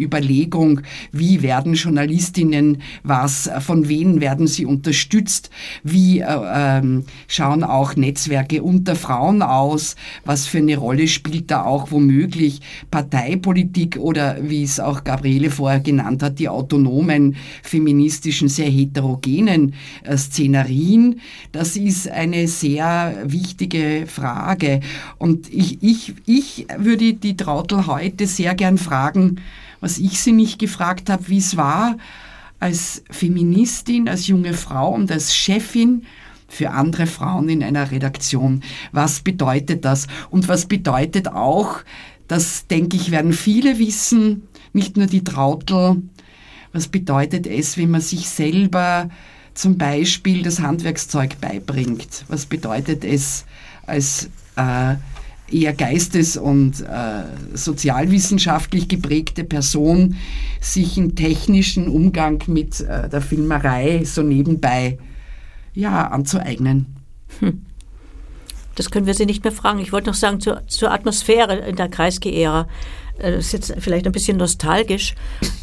[1.12, 5.50] wie werden Journalistinnen was, von wem werden sie unterstützt,
[5.83, 11.64] wie äh, ähm, schauen auch Netzwerke unter Frauen aus, was für eine Rolle spielt da
[11.64, 18.70] auch womöglich Parteipolitik oder wie es auch Gabriele vorher genannt hat, die autonomen, feministischen, sehr
[18.70, 19.74] heterogenen
[20.05, 21.20] äh, Szenarien.
[21.52, 24.81] Das ist eine sehr wichtige Frage.
[25.18, 29.40] Und ich, ich, ich würde die Trautel heute sehr gern fragen, fragen,
[29.81, 31.97] was ich sie nicht gefragt habe, wie es war,
[32.59, 36.05] als Feministin, als junge Frau und als Chefin
[36.49, 38.62] für andere Frauen in einer Redaktion.
[38.92, 40.07] Was bedeutet das?
[40.31, 41.81] Und was bedeutet auch,
[42.29, 46.03] das denke ich, werden viele wissen, nicht nur die Trautel,
[46.73, 49.09] was bedeutet es, wenn man sich selber
[49.55, 52.25] zum Beispiel das Handwerkszeug beibringt?
[52.29, 53.45] Was bedeutet es
[53.87, 54.97] als äh,
[55.51, 60.17] eher geistes- und äh, sozialwissenschaftlich geprägte Person
[60.61, 64.99] sich einen technischen Umgang mit äh, der Filmerei so nebenbei
[65.75, 66.87] ja, anzueignen.
[67.41, 67.63] Hm.
[68.75, 69.79] Das können wir Sie nicht mehr fragen.
[69.79, 72.69] Ich wollte noch sagen zur, zur Atmosphäre in der Kreisky-Ära.
[73.19, 75.15] Äh, das ist jetzt vielleicht ein bisschen nostalgisch.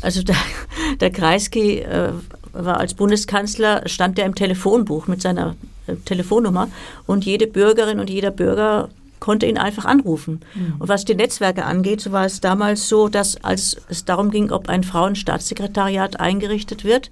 [0.01, 0.37] Also der,
[0.99, 2.13] der Kreisky äh,
[2.53, 5.55] war als Bundeskanzler, stand er im Telefonbuch mit seiner
[5.87, 6.69] äh, Telefonnummer
[7.05, 8.89] und jede Bürgerin und jeder Bürger
[9.23, 10.41] konnte ihn einfach anrufen.
[10.53, 10.75] Mhm.
[10.79, 14.51] Und was die Netzwerke angeht, so war es damals so, dass als es darum ging,
[14.51, 17.09] ob ein Frauenstaatssekretariat eingerichtet wird,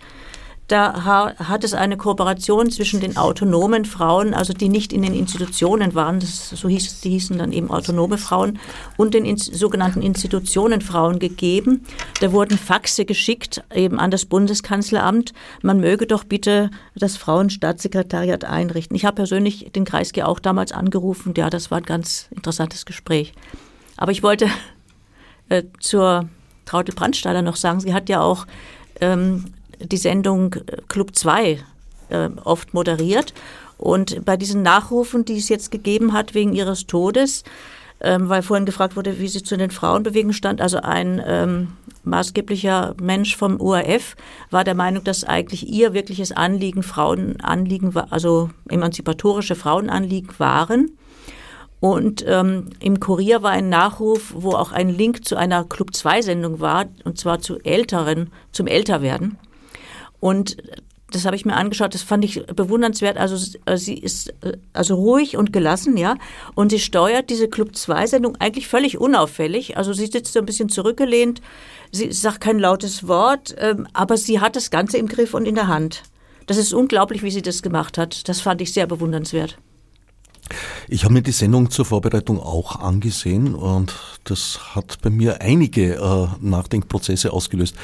[0.72, 5.96] da hat es eine Kooperation zwischen den autonomen Frauen, also die nicht in den Institutionen
[5.96, 8.58] waren, das, so hieß, die hießen dann eben autonome Frauen,
[8.96, 11.86] und den in, sogenannten Institutionenfrauen gegeben.
[12.22, 18.96] Da wurden Faxe geschickt, eben an das Bundeskanzleramt, man möge doch bitte das Frauenstaatssekretariat einrichten.
[18.96, 23.34] Ich habe persönlich den Kreisky auch damals angerufen, ja, das war ein ganz interessantes Gespräch.
[23.98, 24.48] Aber ich wollte
[25.50, 26.30] äh, zur
[26.66, 28.48] Traute Brandstaller noch sagen, sie hat ja auch
[29.02, 29.46] ähm,
[29.84, 31.60] die Sendung äh, Club 2
[32.10, 33.34] äh, oft moderiert.
[33.78, 37.44] Und bei diesen Nachrufen, die es jetzt gegeben hat wegen ihres Todes,
[38.00, 41.68] ähm, weil vorhin gefragt wurde, wie sie zu den Frauenbewegungen stand, also ein ähm,
[42.04, 44.16] maßgeblicher Mensch vom URF
[44.50, 50.92] war der Meinung, dass eigentlich ihr wirkliches Anliegen Frauenanliegen, also emanzipatorische Frauenanliegen waren.
[51.80, 56.22] Und ähm, im Kurier war ein Nachruf, wo auch ein Link zu einer Club 2
[56.22, 59.38] Sendung war, und zwar zu Älteren, zum Älterwerden.
[60.22, 60.56] Und
[61.12, 63.18] das habe ich mir angeschaut, das fand ich bewundernswert.
[63.18, 63.36] Also
[63.76, 64.34] sie ist
[64.72, 66.16] also ruhig und gelassen, ja.
[66.56, 69.76] Und sie steuert diese Club 2 Sendung eigentlich völlig unauffällig.
[69.76, 71.42] Also sie sitzt so ein bisschen zurückgelehnt,
[71.92, 75.56] sie sagt kein lautes Wort, ähm, aber sie hat das Ganze im Griff und in
[75.56, 76.04] der Hand.
[76.48, 78.28] Das ist unglaublich, wie sie das gemacht hat.
[78.30, 79.58] Das fand ich sehr bewundernswert.
[80.88, 85.96] Ich habe mir die Sendung zur Vorbereitung auch angesehen und das hat bei mir einige
[85.96, 87.76] äh, Nachdenkprozesse ausgelöst.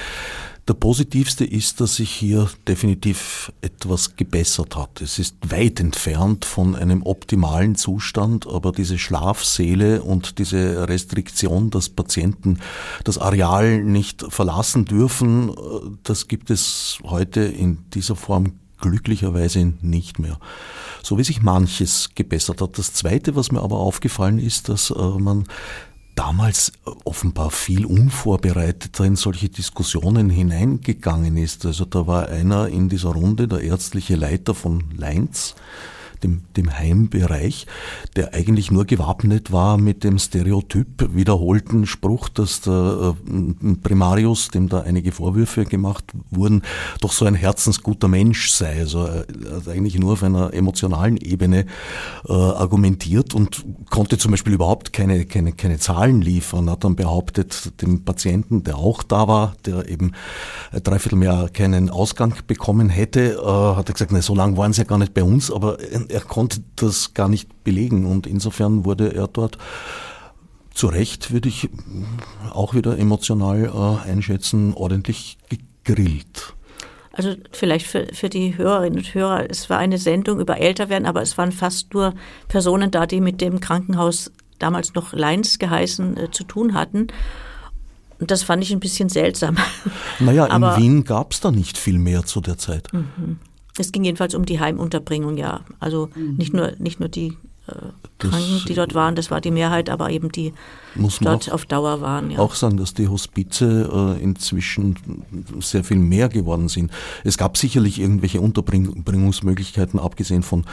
[0.67, 4.99] Der positivste ist, dass sich hier definitiv etwas gebessert hat.
[4.99, 11.87] Es ist weit entfernt von einem optimalen Zustand, aber diese Schlafsäle und diese Restriktion, dass
[11.87, 12.59] Patienten
[13.05, 15.55] das Areal nicht verlassen dürfen,
[16.03, 20.37] das gibt es heute in dieser Form glücklicherweise nicht mehr.
[21.01, 22.77] So wie sich manches gebessert hat.
[22.77, 25.45] Das Zweite, was mir aber aufgefallen ist, dass äh, man
[26.17, 26.71] damals
[27.05, 31.65] offenbar viel unvorbereiteter in solche Diskussionen hineingegangen ist.
[31.65, 35.55] Also da war einer in dieser Runde, der ärztliche Leiter von Leinz,
[36.23, 37.67] dem, dem Heimbereich,
[38.15, 44.69] der eigentlich nur gewappnet war mit dem Stereotyp wiederholten Spruch, dass der äh, Primarius, dem
[44.69, 46.61] da einige Vorwürfe gemacht wurden,
[47.01, 48.79] doch so ein herzensguter Mensch sei.
[48.79, 51.65] Also hat eigentlich nur auf einer emotionalen Ebene
[52.27, 57.81] äh, argumentiert und konnte zum Beispiel überhaupt keine, keine, keine Zahlen liefern, hat dann behauptet,
[57.81, 60.13] dem Patienten, der auch da war, der eben
[60.83, 64.81] dreiviertel mehr keinen Ausgang bekommen hätte, äh, hat er gesagt, na, so lange waren sie
[64.81, 65.77] ja gar nicht bei uns, aber
[66.09, 69.57] er konnte das gar nicht belegen und insofern wurde er dort
[70.73, 71.69] zu Recht, würde ich
[72.51, 73.65] auch wieder emotional
[74.05, 76.53] äh, einschätzen, ordentlich gegrillt.
[77.11, 81.23] Also vielleicht für, für die Hörerinnen und Hörer, es war eine Sendung über Älterwerden, aber
[81.23, 82.13] es waren fast nur
[82.47, 87.07] Personen da, die mit dem Krankenhaus damals noch Leins geheißen äh, zu tun hatten.
[88.19, 89.57] Und das fand ich ein bisschen seltsam.
[90.19, 92.91] Naja, in aber, Wien gab es da nicht viel mehr zu der Zeit.
[92.93, 93.39] Mhm.
[93.77, 95.61] Es ging jedenfalls um die Heimunterbringung, ja.
[95.79, 96.35] Also mhm.
[96.37, 97.37] nicht, nur, nicht nur die
[97.67, 97.73] äh,
[98.19, 100.53] Kranken, die dort waren, das war die Mehrheit, aber eben die
[100.95, 102.31] muss dort auf Dauer waren.
[102.31, 102.39] Ja.
[102.39, 104.95] Auch sagen, dass die Hospize äh, inzwischen
[105.59, 106.91] sehr viel mehr geworden sind.
[107.23, 110.65] Es gab sicherlich irgendwelche Unterbringungsmöglichkeiten, abgesehen von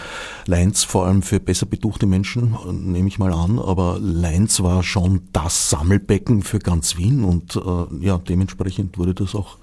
[0.46, 4.82] Leins, vor allem für besser betuchte Menschen, äh, nehme ich mal an, aber Leins war
[4.82, 9.58] schon das Sammelbecken für ganz Wien und äh, ja, dementsprechend wurde das auch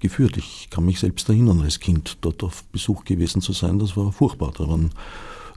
[0.00, 0.36] geführt.
[0.36, 4.12] Ich kann mich selbst erinnern, als Kind dort auf Besuch gewesen zu sein, das war
[4.12, 4.52] furchtbar.
[4.56, 4.90] Da waren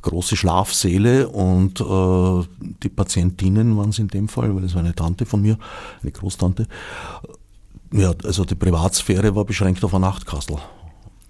[0.01, 2.47] große Schlafsäle und äh,
[2.83, 5.57] die Patientinnen waren es in dem Fall, weil es war eine Tante von mir,
[6.01, 6.67] eine Großtante.
[7.91, 10.57] Ja, also die Privatsphäre war beschränkt auf ein Nachtkastel.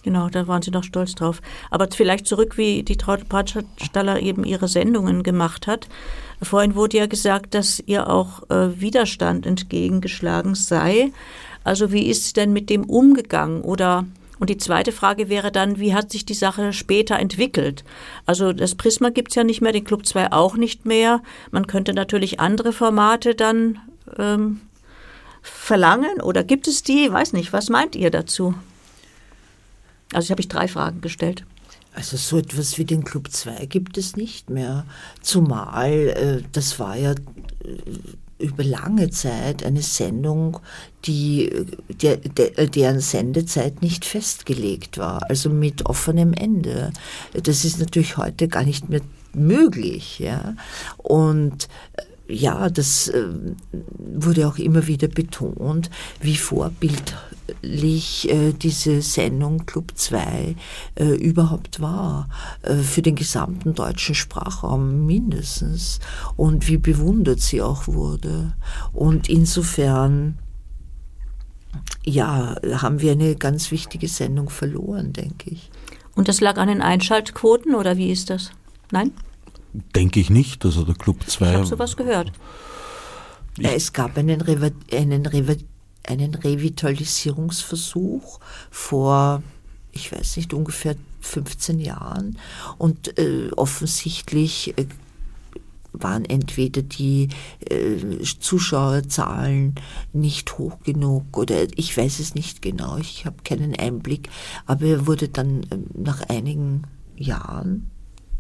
[0.04, 1.42] Genau, da waren Sie noch stolz drauf.
[1.70, 5.90] Aber vielleicht zurück, wie die Traute Bratstaller eben ihre Sendungen gemacht hat.
[6.42, 11.12] Vorhin wurde ja gesagt, dass ihr auch äh, Widerstand entgegengeschlagen sei.
[11.68, 13.62] Also wie ist denn mit dem umgegangen?
[13.62, 14.06] Oder
[14.40, 17.84] und die zweite Frage wäre dann, wie hat sich die Sache später entwickelt?
[18.26, 21.22] Also das Prisma gibt es ja nicht mehr, den Club 2 auch nicht mehr.
[21.52, 23.80] Man könnte natürlich andere Formate dann
[24.18, 24.62] ähm,
[25.42, 27.08] verlangen oder gibt es die?
[27.08, 28.54] Ich weiß nicht, was meint ihr dazu?
[30.14, 31.44] Also ich habe ich drei Fragen gestellt.
[31.94, 34.86] Also so etwas wie den Club 2 gibt es nicht mehr.
[35.22, 37.12] Zumal, äh, das war ja...
[37.12, 37.16] Äh,
[38.40, 40.60] über lange Zeit eine Sendung,
[41.06, 41.66] die,
[42.02, 46.92] der, der, deren Sendezeit nicht festgelegt war, also mit offenem Ende.
[47.34, 49.02] Das ist natürlich heute gar nicht mehr
[49.34, 50.20] möglich.
[50.20, 50.56] Ja?
[50.98, 51.68] Und
[52.28, 53.26] ja, das äh,
[53.72, 55.90] wurde auch immer wieder betont,
[56.22, 60.56] wie vorbildlich äh, diese Sendung Club 2
[60.96, 62.30] äh, überhaupt war,
[62.84, 66.00] für den gesamten deutschen Sprachraum mindestens,
[66.36, 68.54] und wie bewundert sie auch wurde.
[68.92, 70.40] Und insofern,
[72.04, 75.72] ja, haben wir eine ganz wichtige Sendung verloren, denke ich.
[76.16, 78.52] Und das lag an den Einschaltquoten oder wie ist das?
[78.92, 79.12] Nein?
[79.96, 80.66] Denke ich nicht.
[80.66, 81.50] Also der Club 2.
[81.50, 82.34] Ich habe sowas gehört.
[83.58, 85.58] Ich es gab einen, Re einen, Re
[86.04, 89.42] einen Revitalisierungsversuch vor,
[89.92, 92.38] ich weiß nicht, ungefähr 15 Jahren.
[92.78, 94.86] Und äh, offensichtlich äh,
[95.94, 97.30] waren entweder die
[97.70, 97.98] äh,
[98.40, 99.76] Zuschauerzahlen
[100.14, 104.30] nicht hoch genug oder ich weiß es nicht genau, ich habe keinen Einblick,
[104.66, 106.84] aber er wurde dann äh, nach einigen
[107.16, 107.90] Jahren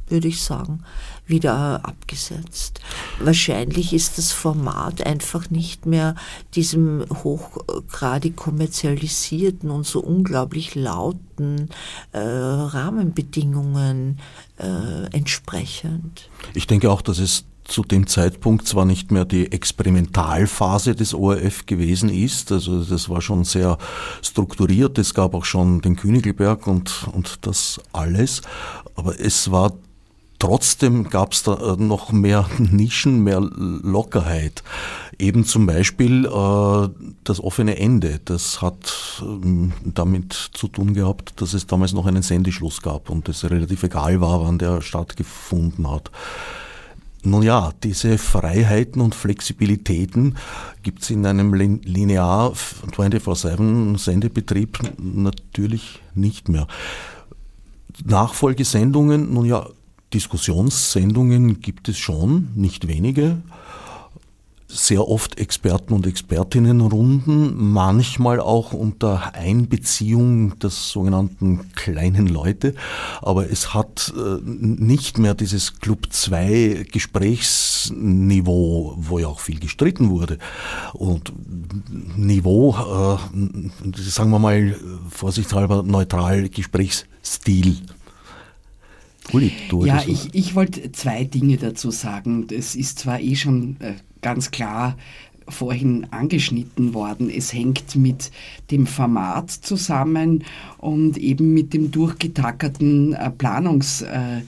[0.10, 0.84] würde ich sagen,
[1.26, 2.80] wieder abgesetzt.
[3.20, 6.16] Wahrscheinlich ist das Format einfach nicht mehr
[6.56, 11.70] diesem hochgradig kommerzialisierten und so unglaublich lauten
[12.14, 14.20] äh, Rahmenbedingungen
[14.58, 16.30] äh, entsprechend.
[16.54, 21.66] Ich denke auch, dass es zu dem Zeitpunkt zwar nicht mehr die Experimentalphase des ORF
[21.66, 23.78] gewesen ist, also das war schon sehr
[24.22, 28.42] strukturiert, es gab auch schon den Königelberg und, und das alles,
[28.96, 29.74] aber es war
[30.40, 34.64] Trotzdem gab es da äh, noch mehr Nischen, mehr Lockerheit.
[35.18, 36.90] Eben zum Beispiel äh,
[37.24, 38.20] das offene Ende.
[38.24, 43.28] Das hat ähm, damit zu tun gehabt, dass es damals noch einen Sendeschluss gab und
[43.30, 46.12] es relativ egal war, wann der stattgefunden hat.
[47.24, 50.38] Nun ja, diese Freiheiten und Flexibilitäten
[50.84, 56.68] gibt es in einem linear 24-7 Sendebetrieb natürlich nicht mehr.
[58.06, 59.68] Nachfolgesendungen, nun ja,
[60.14, 63.42] Diskussionssendungen gibt es schon, nicht wenige.
[64.70, 72.76] Sehr oft Experten- und Expertinnenrunden, manchmal auch unter Einbeziehung der sogenannten kleinen Leute.
[73.22, 80.10] Aber es hat äh, nicht mehr dieses Club 2 Gesprächsniveau, wo ja auch viel gestritten
[80.10, 80.38] wurde.
[80.94, 81.32] Und
[82.18, 83.16] Niveau, äh,
[84.02, 84.76] sagen wir mal
[85.10, 87.78] vorsichtshalber neutral, Gesprächsstil.
[89.34, 92.48] Uli, du ja, ich, ich wollte zwei Dinge dazu sagen.
[92.48, 94.98] Das ist zwar eh schon äh, ganz klar
[95.50, 97.30] vorhin angeschnitten worden.
[97.30, 98.32] Es hängt mit
[98.72, 100.44] dem Format zusammen
[100.78, 104.42] und eben mit dem durchgetackerten äh, Planungs- äh,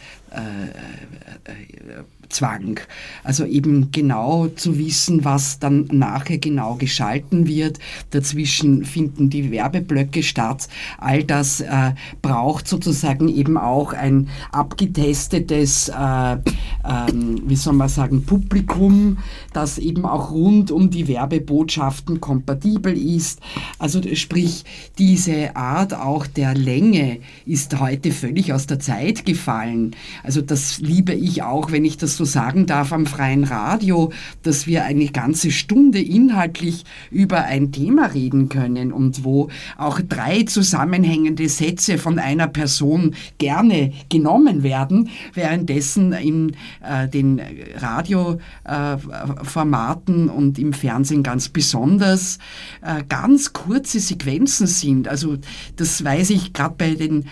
[2.29, 2.79] Zwang.
[3.23, 7.79] Also eben genau zu wissen, was dann nachher genau geschalten wird.
[8.11, 10.67] Dazwischen finden die Werbeblöcke statt.
[10.97, 18.23] All das äh, braucht sozusagen eben auch ein abgetestetes, äh, ähm, wie soll man sagen,
[18.25, 19.17] Publikum,
[19.53, 23.39] das eben auch rund um die Werbebotschaften kompatibel ist.
[23.79, 24.63] Also sprich,
[24.97, 29.95] diese Art auch der Länge ist heute völlig aus der Zeit gefallen.
[30.23, 34.11] Also das liebe ich auch, wenn ich das so sagen darf am freien Radio,
[34.43, 40.43] dass wir eine ganze Stunde inhaltlich über ein Thema reden können und wo auch drei
[40.43, 47.39] zusammenhängende Sätze von einer Person gerne genommen werden, währenddessen in äh, den
[47.77, 52.37] Radioformaten äh, und im Fernsehen ganz besonders
[52.81, 55.07] äh, ganz kurze Sequenzen sind.
[55.07, 55.37] Also
[55.77, 57.27] das weiß ich gerade bei den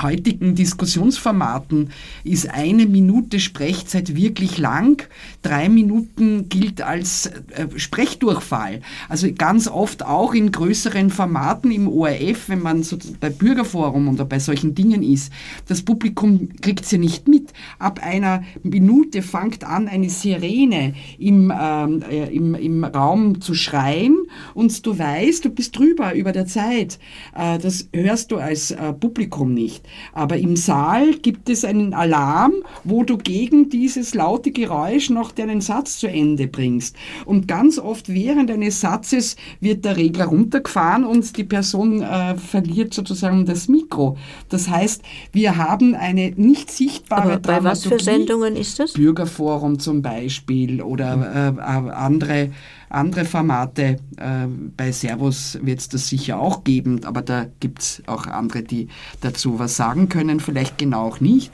[0.00, 1.90] heutigen Diskussionsformaten
[2.24, 5.08] ist eine Minute Sprechzeit wirklich lang.
[5.42, 8.80] Drei Minuten gilt als äh, Sprechdurchfall.
[9.08, 14.24] Also ganz oft auch in größeren Formaten im ORF, wenn man so bei Bürgerforum oder
[14.24, 15.32] bei solchen Dingen ist.
[15.66, 17.52] Das Publikum kriegt sie nicht mit.
[17.78, 24.16] Ab einer Minute fängt an, eine Sirene im, ähm, äh, im, im Raum zu schreien
[24.54, 26.98] und du weißt, du bist drüber über der Zeit.
[27.36, 29.84] Äh, das hörst du als äh, Publikum Publikum nicht.
[30.12, 32.52] Aber im Saal gibt es einen Alarm,
[32.84, 36.96] wo du gegen dieses laute Geräusch noch deinen Satz zu Ende bringst.
[37.24, 42.94] Und ganz oft während eines Satzes wird der Regler runtergefahren und die Person äh, verliert
[42.94, 44.16] sozusagen das Mikro.
[44.48, 48.92] Das heißt, wir haben eine nicht sichtbare Aber bei was für Sendungen ist das?
[48.92, 52.50] Bürgerforum zum Beispiel oder äh, äh andere
[52.90, 53.98] andere Formate.
[54.16, 58.62] Äh, bei Servus wird es das sicher auch geben, aber da gibt es auch andere,
[58.62, 58.88] die
[59.20, 61.52] dazu was sagen können, vielleicht genau auch nicht.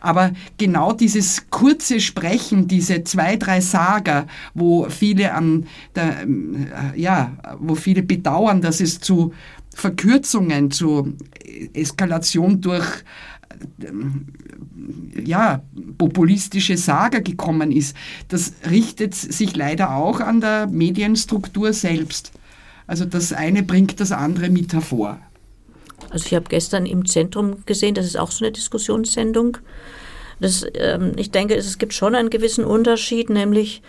[0.00, 7.32] Aber genau dieses kurze Sprechen, diese zwei, drei Sager, wo viele an der, äh, ja,
[7.58, 9.32] wo viele bedauern, dass es zu
[9.74, 11.16] Verkürzungen, zu
[11.72, 13.04] Eskalation durch
[15.24, 15.62] ja,
[15.98, 17.96] populistische Saga gekommen ist,
[18.28, 22.32] das richtet sich leider auch an der Medienstruktur selbst.
[22.86, 25.18] Also das eine bringt das andere mit hervor.
[26.10, 29.58] Also ich habe gestern im Zentrum gesehen, das ist auch so eine Diskussionssendung.
[30.40, 33.82] Das, ähm, ich denke, es gibt schon einen gewissen Unterschied, nämlich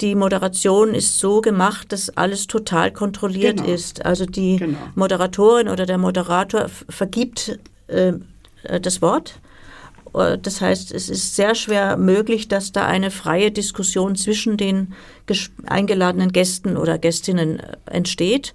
[0.00, 3.72] die Moderation ist so gemacht, dass alles total kontrolliert genau.
[3.72, 4.06] ist.
[4.06, 4.78] Also die genau.
[4.94, 7.58] Moderatorin oder der Moderator vergibt
[7.88, 8.14] äh, äh,
[8.64, 9.40] das Wort.
[10.14, 14.94] Äh, das heißt, es ist sehr schwer möglich, dass da eine freie Diskussion zwischen den
[15.66, 18.54] eingeladenen Gästen oder Gästinnen äh, entsteht.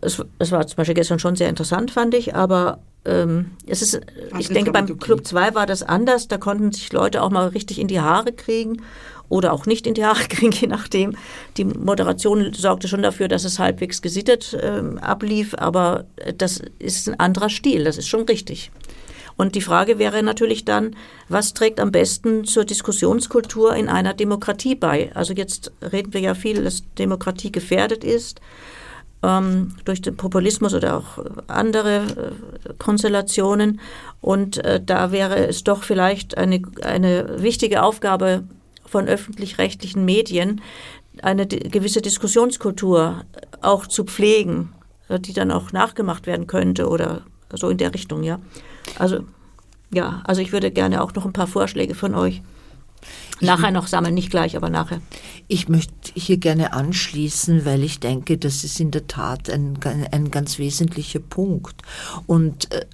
[0.00, 4.00] Es, es, war zum Beispiel gestern schon sehr interessant, fand ich, aber ähm, es ist,
[4.38, 6.28] ich denke, beim Club 2 war das anders.
[6.28, 8.82] Da konnten sich Leute auch mal richtig in die Haare kriegen
[9.30, 11.16] oder auch nicht in die Haare kriegen, je nachdem.
[11.56, 16.04] Die Moderation sorgte schon dafür, dass es halbwegs gesittet äh, ablief, aber
[16.36, 18.70] das ist ein anderer Stil, das ist schon richtig.
[19.36, 20.96] Und die Frage wäre natürlich dann,
[21.28, 25.10] was trägt am besten zur Diskussionskultur in einer Demokratie bei?
[25.14, 28.40] Also jetzt reden wir ja viel, dass Demokratie gefährdet ist
[29.22, 31.96] ähm, durch den Populismus oder auch andere
[32.68, 33.80] äh, Konstellationen.
[34.20, 38.44] Und äh, da wäre es doch vielleicht eine, eine wichtige Aufgabe
[38.84, 40.60] von öffentlich-rechtlichen Medien,
[41.22, 43.24] eine gewisse Diskussionskultur
[43.60, 44.72] auch zu pflegen,
[45.08, 47.22] äh, die dann auch nachgemacht werden könnte oder
[47.52, 48.38] so in der Richtung, ja.
[48.98, 49.24] Also,
[49.92, 52.42] ja, also ich würde gerne auch noch ein paar Vorschläge von euch
[53.40, 55.00] nachher noch sammeln, nicht gleich, aber nachher.
[55.48, 59.78] Ich möchte hier gerne anschließen, weil ich denke, das ist in der Tat ein,
[60.12, 61.82] ein ganz wesentlicher Punkt.
[62.26, 62.86] Und äh,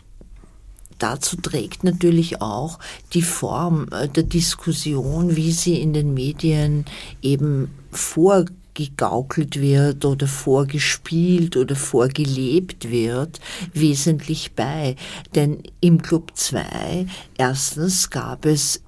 [0.99, 2.78] dazu trägt natürlich auch
[3.12, 6.84] die Form äh, der Diskussion, wie sie in den Medien
[7.22, 13.41] eben vorgeht gegaukelt wird oder vorgespielt oder vorgelebt wird,
[13.72, 14.97] wesentlich bei.
[15.35, 17.07] Denn im Club 2
[17.39, 18.83] erstens gab es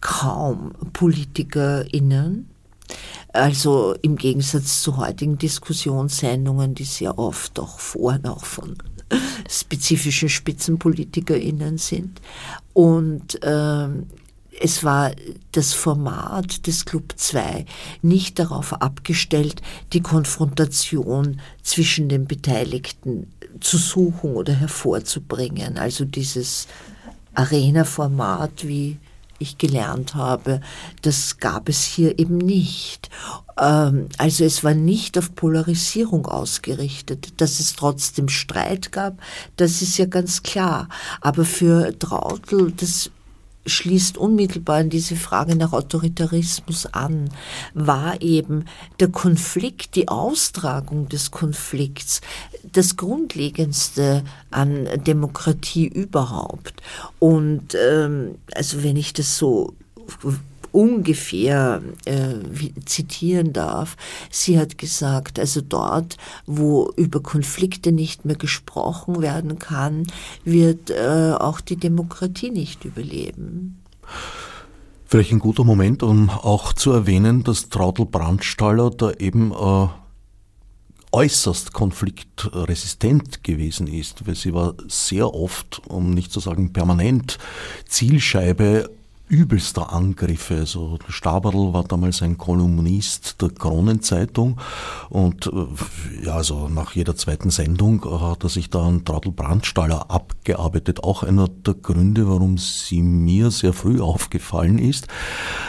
[0.00, 2.48] kaum PolitikerInnen,
[3.32, 8.76] also im Gegensatz zu heutigen Diskussionssendungen, die sehr oft auch vorhin auch von
[9.50, 12.20] spezifischen SpitzenpolitikerInnen sind.
[12.72, 14.06] Und ähm,
[14.60, 15.12] es war
[15.52, 17.66] das Format des Club 2
[18.02, 25.78] nicht darauf abgestellt, die Konfrontation zwischen den Beteiligten zu suchen oder hervorzubringen.
[25.78, 26.66] Also dieses
[27.34, 28.98] Arena-Format, wie
[29.38, 30.60] ich gelernt habe,
[31.02, 33.10] das gab es hier eben nicht.
[33.58, 37.40] Ähm, also es war nicht auf Polarisierung ausgerichtet.
[37.40, 39.20] Dass es trotzdem Streit gab,
[39.56, 40.88] das ist ja ganz klar.
[41.20, 43.10] Aber für Trautl, das
[43.66, 47.30] schließt unmittelbar an diese Frage nach Autoritarismus an,
[47.74, 48.64] war eben
[49.00, 52.20] der Konflikt, die Austragung des Konflikts,
[52.72, 56.74] das Grundlegendste an Demokratie überhaupt.
[57.18, 59.74] Und ähm, also wenn ich das so
[60.76, 62.34] ungefähr äh,
[62.84, 63.96] zitieren darf.
[64.30, 70.06] Sie hat gesagt, also dort, wo über Konflikte nicht mehr gesprochen werden kann,
[70.44, 73.80] wird äh, auch die Demokratie nicht überleben.
[75.06, 79.88] Vielleicht ein guter Moment, um auch zu erwähnen, dass Traudl Brandstaller da eben äh,
[81.12, 87.38] äußerst konfliktresistent gewesen ist, weil sie war sehr oft, um nicht zu sagen permanent,
[87.86, 88.90] Zielscheibe
[89.28, 90.56] übelster Angriffe.
[90.56, 94.60] Also Staberl war damals ein Kolumnist der Kronenzeitung
[95.10, 100.10] und äh, ja, also nach jeder zweiten Sendung hat er sich da an Traudl Brandstaller
[100.10, 101.02] abgearbeitet.
[101.02, 105.08] Auch einer der Gründe, warum sie mir sehr früh aufgefallen ist,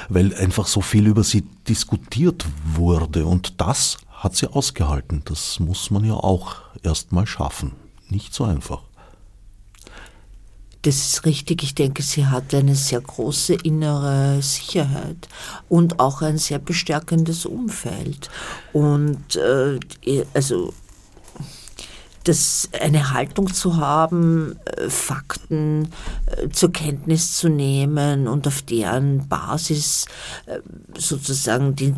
[0.09, 2.45] weil einfach so viel über sie diskutiert
[2.75, 5.21] wurde und das hat sie ausgehalten.
[5.25, 7.73] Das muss man ja auch erstmal schaffen.
[8.09, 8.81] Nicht so einfach.
[10.83, 11.63] Das ist richtig.
[11.63, 15.27] Ich denke, sie hat eine sehr große innere Sicherheit
[15.69, 18.29] und auch ein sehr bestärkendes Umfeld.
[18.73, 19.79] Und äh,
[20.33, 20.73] also
[22.27, 25.89] das, eine Haltung zu haben, äh, Fakten
[26.25, 30.05] äh, zur Kenntnis zu nehmen und auf deren Basis
[30.45, 30.59] äh,
[30.97, 31.95] sozusagen den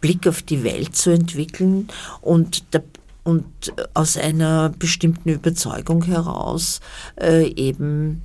[0.00, 1.88] Blick auf die Welt zu entwickeln
[2.22, 2.84] und der
[3.28, 3.44] und
[3.92, 6.80] aus einer bestimmten Überzeugung heraus
[7.20, 8.22] äh, eben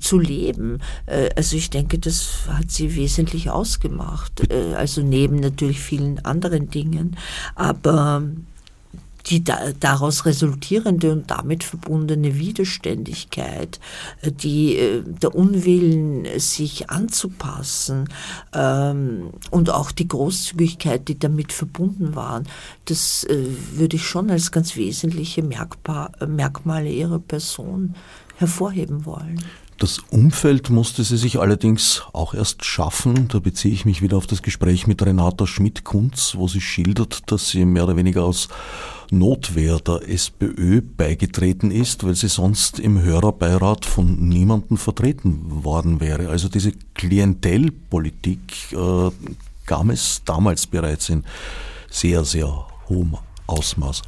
[0.00, 0.80] zu leben.
[1.06, 4.50] Äh, also ich denke, das hat sie wesentlich ausgemacht.
[4.50, 7.16] Äh, also neben natürlich vielen anderen Dingen.
[7.54, 8.24] Aber
[9.26, 13.80] die da, daraus resultierende und damit verbundene Widerständigkeit,
[14.22, 18.08] äh, die, äh, der Unwillen, sich anzupassen
[18.52, 22.46] ähm, und auch die Großzügigkeit, die damit verbunden waren,
[22.84, 27.94] das äh, würde ich schon als ganz wesentliche Merkpa Merkmale ihrer Person
[28.36, 29.42] hervorheben wollen.
[29.78, 33.26] Das Umfeld musste sie sich allerdings auch erst schaffen.
[33.28, 37.48] Da beziehe ich mich wieder auf das Gespräch mit Renata Schmidt-Kunz, wo sie schildert, dass
[37.48, 38.48] sie mehr oder weniger aus
[39.18, 46.28] Notwehr der SPÖ beigetreten ist, weil sie sonst im Hörerbeirat von niemandem vertreten worden wäre.
[46.28, 49.10] Also diese Klientelpolitik äh,
[49.66, 51.24] kam es damals bereits in
[51.90, 54.02] sehr, sehr hohem Ausmaß.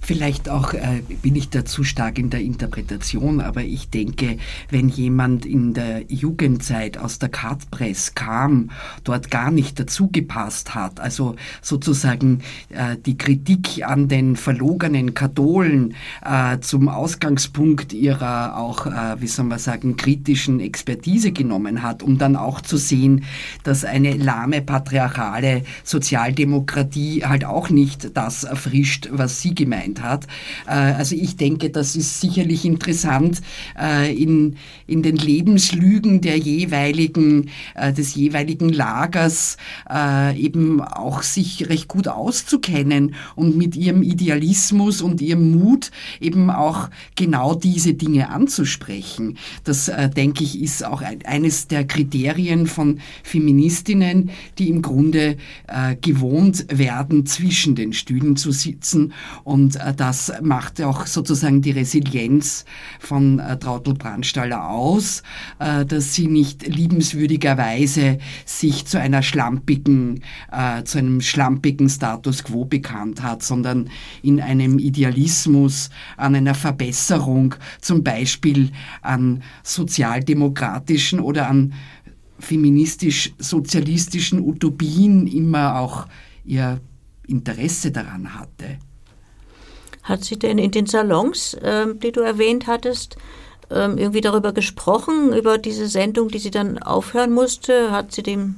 [0.00, 4.36] Vielleicht auch äh, bin ich da zu stark in der Interpretation, aber ich denke,
[4.70, 8.70] wenn jemand in der Jugendzeit aus der Kartpress kam,
[9.04, 15.94] dort gar nicht dazu gepasst hat, also sozusagen äh, die Kritik an den verlogenen Katholen
[16.24, 22.18] äh, zum Ausgangspunkt ihrer auch, äh, wie soll man sagen, kritischen Expertise genommen hat, um
[22.18, 23.24] dann auch zu sehen,
[23.62, 30.26] dass eine lahme patriarchale Sozialdemokratie halt auch nicht das erfrischt, was sie gemeint hat.
[30.66, 33.40] Äh, also ich denke, das ist sicherlich interessant,
[33.80, 34.56] äh, in,
[34.86, 39.56] in den Lebenslügen der jeweiligen, äh, des jeweiligen Lagers
[40.36, 45.90] eben auch sich recht gut auszukennen und mit ihrem Idealismus und ihrem Mut
[46.20, 49.38] eben auch genau diese Dinge anzusprechen.
[49.64, 55.36] Das, denke ich, ist auch eines der Kriterien von Feministinnen, die im Grunde
[56.00, 59.12] gewohnt werden, zwischen den Stühlen zu sitzen
[59.44, 62.64] und äh, das macht auch sozusagen die Resilienz
[62.98, 65.22] von äh, Trautl Brandstaller aus,
[65.58, 70.22] äh, dass sie nicht liebenswürdigerweise sich zu einer schlampigen,
[70.84, 73.90] zu einem schlampigen Status quo bekannt hat, sondern
[74.22, 78.70] in einem Idealismus an einer Verbesserung, zum Beispiel
[79.02, 81.74] an sozialdemokratischen oder an
[82.38, 86.06] feministisch-sozialistischen Utopien immer auch
[86.44, 86.80] ihr
[87.26, 88.78] Interesse daran hatte.
[90.04, 93.16] Hat sie denn in den Salons, ähm, die du erwähnt hattest,
[93.70, 97.90] ähm, irgendwie darüber gesprochen, über diese Sendung, die sie dann aufhören musste?
[97.90, 98.56] Hat sie dem.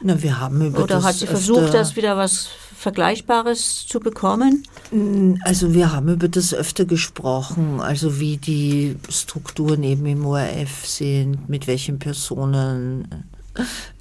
[0.00, 4.62] Na, wir haben über Oder hat sie versucht, das wieder was Vergleichbares zu bekommen?
[4.90, 10.86] Mm, also wir haben über das öfter gesprochen, also wie die Strukturen eben im ORF
[10.86, 13.26] sind, mit welchen Personen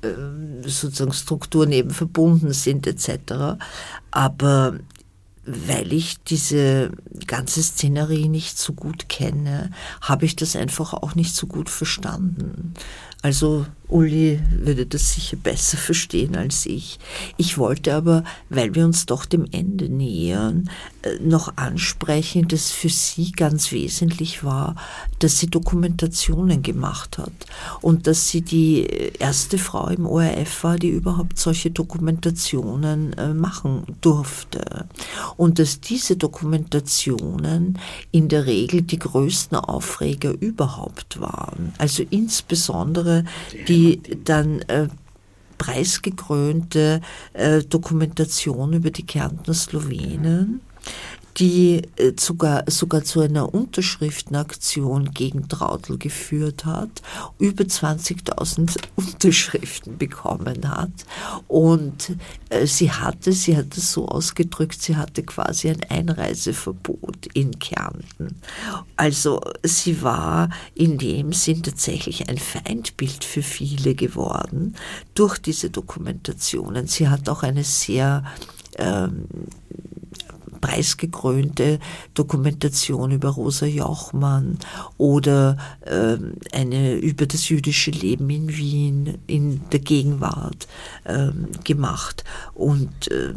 [0.02, 0.08] äh,
[0.62, 3.58] sozusagen Strukturen eben verbunden sind etc.
[4.12, 4.76] Aber
[5.46, 6.92] weil ich diese
[7.26, 9.72] ganze Szenerie nicht so gut kenne,
[10.02, 12.74] habe ich das einfach auch nicht so gut verstanden.
[13.22, 17.00] Also Uli würde das sicher besser verstehen als ich.
[17.38, 20.70] Ich wollte aber, weil wir uns doch dem Ende nähern,
[21.02, 24.76] äh, noch ansprechen, dass für sie ganz wesentlich war,
[25.18, 27.32] dass sie Dokumentationen gemacht hat
[27.82, 28.84] und dass sie die
[29.18, 34.86] erste Frau im ORF war, die überhaupt solche Dokumentationen äh, machen durfte.
[35.36, 37.80] Und dass diese Dokumentationen
[38.12, 41.74] in der Regel die größten Aufreger überhaupt waren.
[41.80, 43.26] Also insbesondere
[43.68, 44.88] die die dann äh,
[45.58, 47.02] preisgekrönte
[47.34, 50.62] äh, Dokumentation über die Kärntner Slowenen
[51.40, 57.02] die äh, sogar, sogar zu einer Unterschriftenaktion gegen Trautl geführt hat,
[57.38, 60.92] über 20.000 Unterschriften bekommen hat.
[61.48, 62.12] Und
[62.50, 68.42] äh, sie hatte, sie hat es so ausgedrückt, sie hatte quasi ein Einreiseverbot in Kärnten.
[68.98, 74.76] Also sie war in dem Sinn tatsächlich ein Feindbild für viele geworden
[75.14, 76.88] durch diese Dokumentationen.
[76.88, 78.24] Sie hat auch eine sehr
[78.78, 79.26] ähm,
[80.62, 81.80] preisgekrönte
[82.14, 84.58] Dokumentation über Rosa Jochmann
[84.98, 86.18] oder äh,
[86.56, 90.68] eine über das jüdische Leben in Wien in der Gegenwart
[91.04, 91.30] äh,
[91.64, 93.34] gemacht und äh,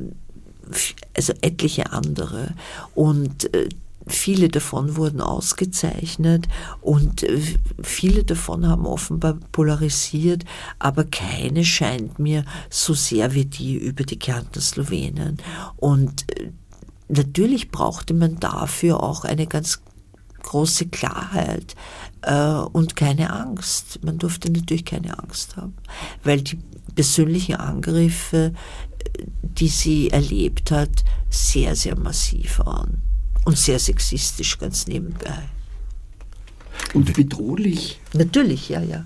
[1.14, 2.54] also etliche andere
[2.94, 3.68] und äh,
[4.06, 6.48] Viele davon wurden ausgezeichnet
[6.80, 7.40] und äh,
[7.82, 10.44] viele davon haben offenbar polarisiert,
[10.80, 15.38] aber keine scheint mir so sehr wie die über die Kärntner Slowenen.
[15.76, 16.50] Und äh,
[17.12, 19.80] natürlich brauchte man dafür auch eine ganz
[20.42, 21.76] große Klarheit
[22.22, 24.02] äh, und keine Angst.
[24.02, 25.74] Man durfte natürlich keine Angst haben,
[26.24, 26.58] weil die
[26.94, 28.52] persönlichen Angriffe,
[29.16, 33.02] äh, die sie erlebt hat, sehr, sehr massiv waren
[33.44, 35.48] und sehr sexistisch ganz nebenbei.
[36.94, 38.00] Und bedrohlich.
[38.12, 39.04] Natürlich, ja, ja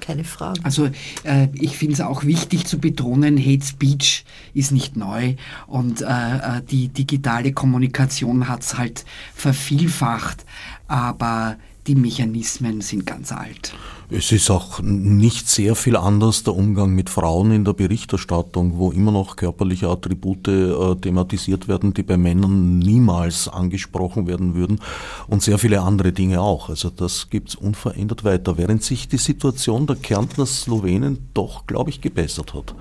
[0.00, 0.60] keine Frage.
[0.62, 0.86] Also
[1.24, 4.24] äh, ich finde es auch wichtig zu betonen, Hate Speech
[4.54, 5.34] ist nicht neu
[5.66, 10.44] und äh, äh die digitale Kommunikation hat es halt vervielfacht,
[10.88, 13.74] aber die Mechanismen sind ganz alt.
[14.08, 18.92] Es ist auch nicht sehr viel anders der Umgang mit Frauen in der Berichterstattung, wo
[18.92, 24.80] immer noch körperliche Attribute äh, thematisiert werden, die bei Männern niemals angesprochen werden würden
[25.26, 26.68] und sehr viele andere Dinge auch.
[26.68, 31.90] Also das gibt es unverändert weiter, während sich die Situation der Kärntner Slowenen doch, glaube
[31.90, 32.76] ich, gebessert hat.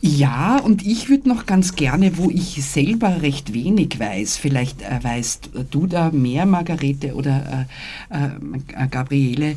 [0.00, 5.02] Ja, und ich würde noch ganz gerne, wo ich selber recht wenig weiß, vielleicht äh,
[5.02, 7.66] weißt du da mehr, Margarete oder
[8.10, 9.56] äh, äh, Gabriele,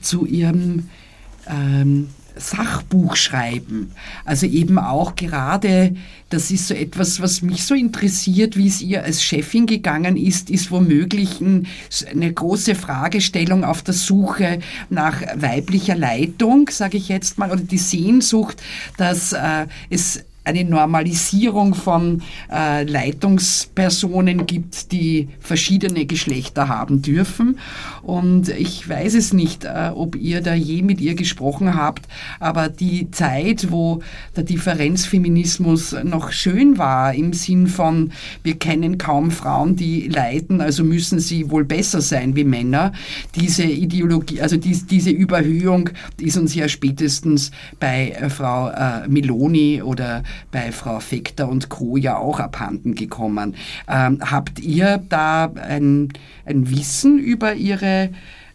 [0.00, 0.88] zu ihrem
[1.48, 2.08] ähm,
[2.38, 3.92] Sachbuch schreiben.
[4.24, 5.94] Also eben auch gerade,
[6.30, 10.50] das ist so etwas, was mich so interessiert, wie es ihr als Chefin gegangen ist,
[10.50, 14.60] ist womöglich eine große Fragestellung auf der Suche
[14.90, 18.62] nach weiblicher Leitung, sage ich jetzt mal, oder die Sehnsucht,
[18.96, 27.58] dass äh, es eine Normalisierung von äh, Leitungspersonen gibt, die verschiedene Geschlechter haben dürfen.
[28.08, 32.08] Und ich weiß es nicht, äh, ob ihr da je mit ihr gesprochen habt,
[32.40, 34.00] aber die Zeit, wo
[34.34, 40.84] der Differenzfeminismus noch schön war, im Sinn von, wir kennen kaum Frauen, die leiten, also
[40.84, 42.92] müssen sie wohl besser sein wie Männer,
[43.34, 49.82] diese Ideologie, also die, diese Überhöhung ist uns ja spätestens bei äh, Frau äh, Meloni
[49.82, 51.98] oder bei Frau Fekter und Co.
[51.98, 53.54] ja auch abhanden gekommen.
[53.86, 56.08] Ähm, habt ihr da ein,
[56.46, 57.97] ein Wissen über Ihre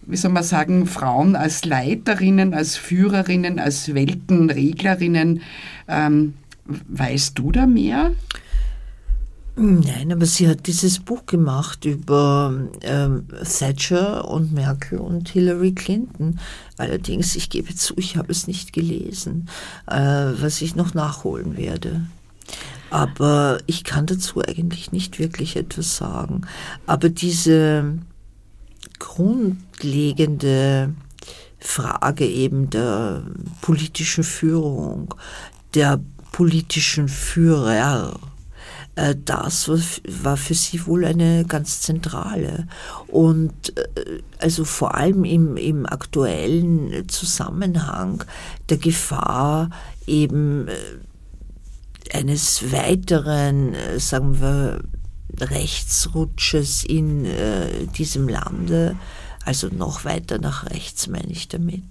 [0.06, 5.42] wie soll man sagen, Frauen als Leiterinnen, als Führerinnen, als Weltenreglerinnen.
[5.88, 6.34] Ähm,
[6.66, 8.12] weißt du da mehr?
[9.56, 16.40] Nein, aber sie hat dieses Buch gemacht über ähm, Thatcher und Merkel und Hillary Clinton.
[16.78, 19.48] Allerdings, ich gebe zu, ich habe es nicht gelesen,
[19.86, 22.02] äh, was ich noch nachholen werde.
[22.90, 26.42] Aber ich kann dazu eigentlich nicht wirklich etwas sagen.
[26.88, 28.00] Aber diese
[29.00, 30.94] grundlegende
[31.60, 33.24] Frage eben der
[33.62, 35.14] politischen Führung,
[35.74, 36.00] der
[36.32, 38.20] politischen Führer,
[38.96, 39.70] äh, das
[40.24, 42.68] war für sie wohl eine ganz zentrale.
[43.08, 48.24] Und äh, also vor allem im, im aktuellen Zusammenhang
[48.70, 49.70] der Gefahr
[50.06, 54.82] eben äh, eines weiteren, sagen wir,
[55.40, 57.28] Rechtsrutsches in
[57.98, 58.96] diesem Lande,
[59.46, 61.84] also noch weiter nach rechts meine ich damit,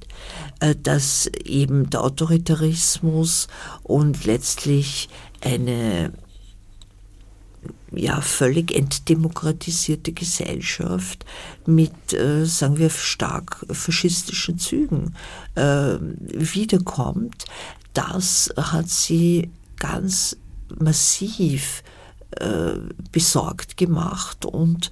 [0.83, 3.49] dass eben der Autoritarismus
[3.83, 5.09] und letztlich
[5.41, 6.13] eine
[7.95, 11.25] ja völlig entdemokratisierte Gesellschaft
[11.67, 15.15] mit, äh, sagen wir, stark faschistischen Zügen
[15.55, 17.45] äh, wiederkommt,
[17.93, 20.37] das hat sie ganz
[20.79, 22.02] massiv äh,
[23.11, 24.45] besorgt gemacht.
[24.45, 24.91] Und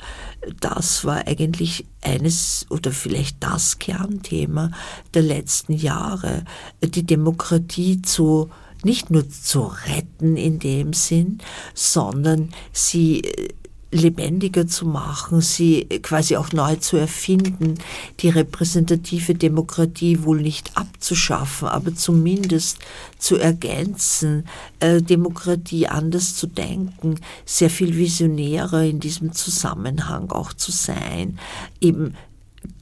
[0.60, 4.70] das war eigentlich eines oder vielleicht das Kernthema
[5.14, 6.44] der letzten Jahre,
[6.82, 8.50] die Demokratie zu
[8.82, 11.38] nicht nur zu retten in dem Sinn,
[11.74, 13.48] sondern sie äh,
[13.92, 17.74] lebendiger zu machen, sie quasi auch neu zu erfinden,
[18.20, 22.78] die repräsentative Demokratie wohl nicht abzuschaffen, aber zumindest
[23.18, 24.44] zu ergänzen,
[24.78, 31.38] äh, Demokratie anders zu denken, sehr viel visionärer in diesem Zusammenhang auch zu sein,
[31.80, 32.14] eben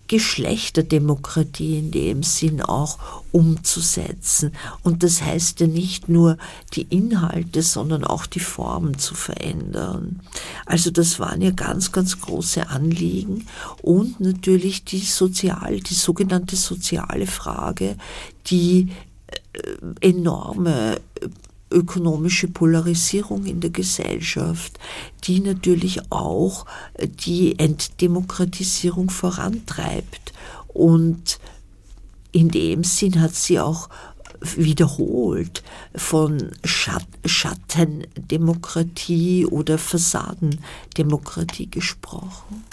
[0.09, 2.98] Geschlechterdemokratie in dem Sinn auch
[3.30, 4.52] umzusetzen.
[4.82, 6.38] Und das heißt ja nicht nur
[6.72, 10.20] die Inhalte, sondern auch die Formen zu verändern.
[10.66, 13.46] Also das waren ja ganz, ganz große Anliegen
[13.82, 17.96] und natürlich die sozial, die sogenannte soziale Frage,
[18.46, 18.90] die
[19.52, 21.00] äh, enorme
[21.70, 24.78] ökonomische Polarisierung in der Gesellschaft,
[25.24, 26.66] die natürlich auch
[27.00, 30.32] die Entdemokratisierung vorantreibt.
[30.68, 31.38] Und
[32.32, 33.88] in dem Sinn hat sie auch
[34.40, 35.64] wiederholt
[35.94, 42.64] von Schat Schattendemokratie oder Fassadendemokratie gesprochen.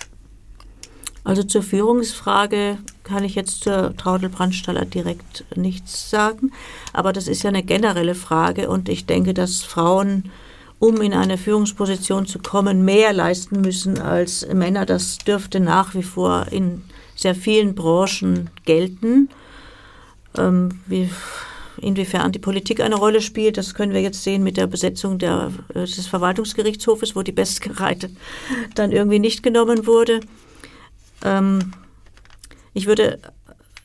[1.26, 6.52] Also zur Führungsfrage kann ich jetzt zur Traudel-Brandstaller direkt nichts sagen,
[6.94, 10.32] aber das ist ja eine generelle Frage und ich denke, dass Frauen,
[10.78, 14.86] um in eine Führungsposition zu kommen, mehr leisten müssen als Männer.
[14.86, 16.84] Das dürfte nach wie vor in
[17.16, 19.30] sehr vielen Branchen gelten.
[20.38, 21.10] Ähm, wie,
[21.82, 25.52] inwiefern die Politik eine Rolle spielt, das können wir jetzt sehen mit der Besetzung der,
[25.74, 28.12] des Verwaltungsgerichtshofes, wo die Bestgereite
[28.76, 30.20] dann irgendwie nicht genommen wurde.
[31.26, 31.74] Ähm,
[32.74, 33.20] ich würde,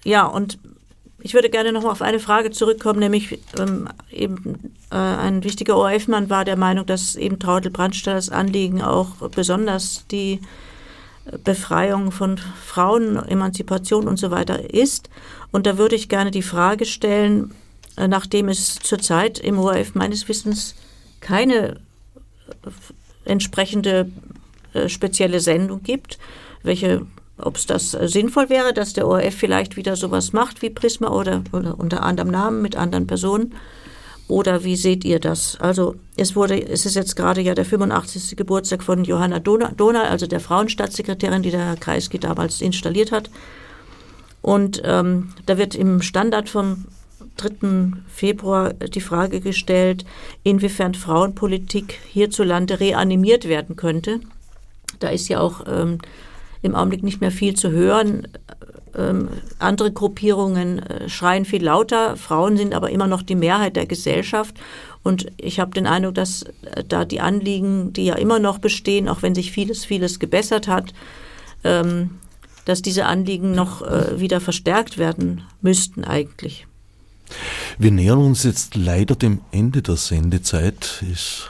[0.04, 0.58] ja, und
[1.18, 6.30] ich würde gerne noch auf eine Frage zurückkommen, nämlich ähm, eben äh, ein wichtiger ORF-Mann
[6.30, 10.40] war der Meinung, dass eben Traudel Brandstallers Anliegen auch besonders die
[11.44, 15.10] Befreiung von Frauen, Emanzipation und so weiter ist.
[15.52, 17.54] Und da würde ich gerne die Frage stellen,
[17.96, 20.74] äh, nachdem es zurzeit im ORF meines Wissens
[21.20, 21.76] keine äh,
[23.24, 24.10] entsprechende
[24.72, 26.18] äh, spezielle Sendung gibt,
[26.62, 27.06] welche
[27.42, 31.08] ob es das äh, sinnvoll wäre, dass der ORF vielleicht wieder sowas macht wie Prisma
[31.08, 33.54] oder, oder unter anderem Namen mit anderen Personen.
[34.28, 35.58] Oder wie seht ihr das?
[35.60, 38.36] Also es wurde, es ist jetzt gerade ja der 85.
[38.36, 43.28] Geburtstag von Johanna Donal, also der Frauenstaatssekretärin, die der Herr Kreisky damals installiert hat.
[44.40, 46.84] Und ähm, da wird im Standard vom
[47.38, 47.92] 3.
[48.08, 50.04] Februar die Frage gestellt,
[50.44, 54.20] inwiefern Frauenpolitik hierzulande reanimiert werden könnte.
[55.00, 55.98] Da ist ja auch ähm,
[56.62, 58.28] im Augenblick nicht mehr viel zu hören.
[58.96, 63.86] Ähm, andere Gruppierungen äh, schreien viel lauter, Frauen sind aber immer noch die Mehrheit der
[63.86, 64.56] Gesellschaft.
[65.02, 69.08] Und ich habe den Eindruck, dass äh, da die Anliegen, die ja immer noch bestehen,
[69.08, 70.92] auch wenn sich vieles, vieles gebessert hat,
[71.64, 72.18] ähm,
[72.64, 76.66] dass diese Anliegen noch äh, wieder verstärkt werden müssten eigentlich.
[77.78, 81.04] Wir nähern uns jetzt leider dem Ende der Sendezeit.
[81.10, 81.48] Ich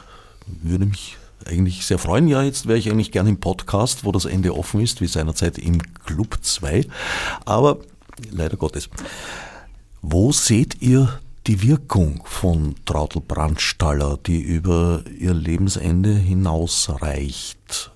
[0.63, 1.17] würde mich
[1.51, 2.29] eigentlich sehr freuen.
[2.29, 5.59] Ja, jetzt wäre ich eigentlich gerne im Podcast, wo das Ende offen ist, wie seinerzeit
[5.59, 6.87] im Club 2.
[7.45, 7.79] Aber
[8.31, 8.89] leider Gottes.
[10.03, 17.91] Wo seht ihr die Wirkung von Traudel Brandstaller, die über ihr Lebensende hinausreicht?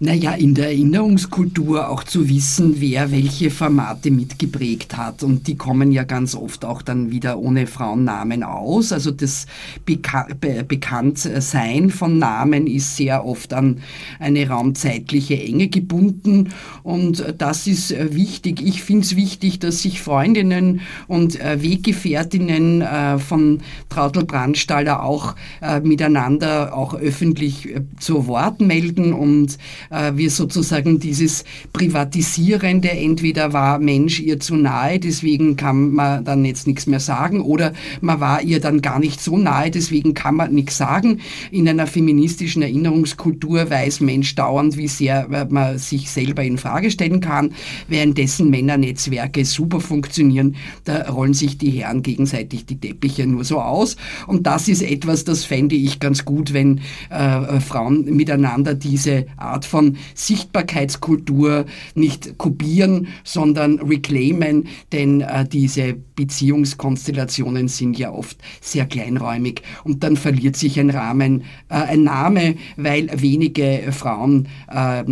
[0.00, 5.22] Naja, in der Erinnerungskultur auch zu wissen, wer welche Formate mitgeprägt hat.
[5.22, 8.92] Und die kommen ja ganz oft auch dann wieder ohne Frauennamen aus.
[8.92, 9.46] Also das
[9.84, 13.78] Beka Be Bekanntsein von Namen ist sehr oft an
[14.18, 16.50] eine raumzeitliche Enge gebunden.
[16.82, 18.60] Und das ist äh, wichtig.
[18.62, 25.34] Ich finde es wichtig, dass sich Freundinnen und äh, Weggefährtinnen äh, von Traudel Brandstaller auch
[25.82, 29.58] miteinander auch öffentlich zu Wort melden und
[29.90, 36.66] wir sozusagen dieses Privatisierende, entweder war Mensch ihr zu nahe, deswegen kann man dann jetzt
[36.66, 40.54] nichts mehr sagen, oder man war ihr dann gar nicht so nahe, deswegen kann man
[40.54, 41.20] nichts sagen.
[41.50, 46.90] In einer feministischen Erinnerungskultur weiß Mensch dauernd, wie sehr äh, man sich selber in Frage
[46.90, 47.52] stellen kann,
[47.88, 53.96] währenddessen Männernetzwerke super funktionieren, da rollen sich die Herren gegenseitig die Teppiche nur so aus.
[54.26, 56.80] Und das ist etwas, das fände ich ganz gut, wenn
[57.10, 61.66] äh, Frauen miteinander diese Art von Sichtbarkeitskultur
[61.96, 70.16] nicht kopieren, sondern reclaimen, denn äh, diese Beziehungskonstellationen sind ja oft sehr kleinräumig und dann
[70.16, 75.02] verliert sich ein Rahmen, äh, ein Name, weil wenige Frauen äh,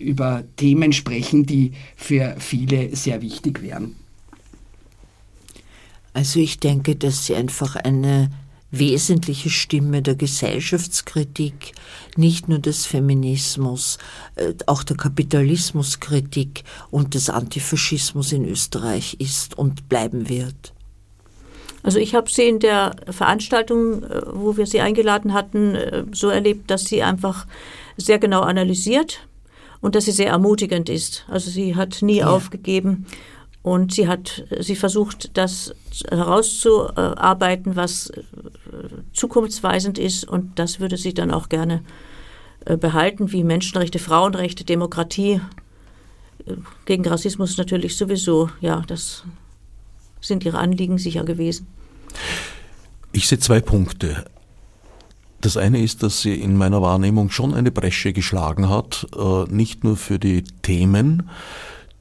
[0.00, 3.94] über Themen sprechen, die für viele sehr wichtig wären.
[6.14, 8.28] Also ich denke, dass sie einfach eine
[8.70, 11.72] wesentliche Stimme der Gesellschaftskritik,
[12.16, 13.98] nicht nur des Feminismus,
[14.36, 20.72] äh, auch der Kapitalismuskritik und des Antifaschismus in Österreich ist und bleiben wird.
[21.82, 26.28] Also ich habe sie in der Veranstaltung, äh, wo wir sie eingeladen hatten, äh, so
[26.28, 27.46] erlebt, dass sie einfach
[27.96, 29.26] sehr genau analysiert
[29.80, 31.24] und dass sie sehr ermutigend ist.
[31.28, 32.28] Also sie hat nie ja.
[32.28, 33.06] aufgegeben
[33.62, 35.74] und sie hat, sie versucht, das
[36.08, 38.22] herauszuarbeiten, was äh,
[39.12, 40.26] zukunftsweisend ist.
[40.26, 41.82] Und das würde sie dann auch gerne
[42.64, 45.42] äh, behalten, wie Menschenrechte, Frauenrechte, Demokratie.
[46.46, 46.54] Äh,
[46.86, 48.48] gegen Rassismus natürlich sowieso.
[48.62, 49.24] Ja, das
[50.22, 51.66] sind ihre Anliegen sicher gewesen.
[53.12, 54.24] Ich sehe zwei Punkte.
[55.42, 59.06] Das eine ist, dass sie in meiner Wahrnehmung schon eine Bresche geschlagen hat,
[59.48, 61.30] nicht nur für die Themen,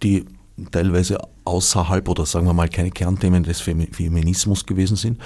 [0.04, 0.26] die
[0.72, 5.20] teilweise außerhalb oder sagen wir mal keine Kernthemen des Feminismus gewesen sind,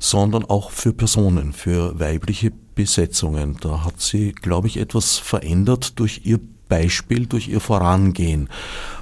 [0.00, 3.56] sondern auch für Personen, für weibliche Besetzungen.
[3.60, 8.48] Da hat sie, glaube ich, etwas verändert durch ihr Beispiel, durch ihr Vorangehen.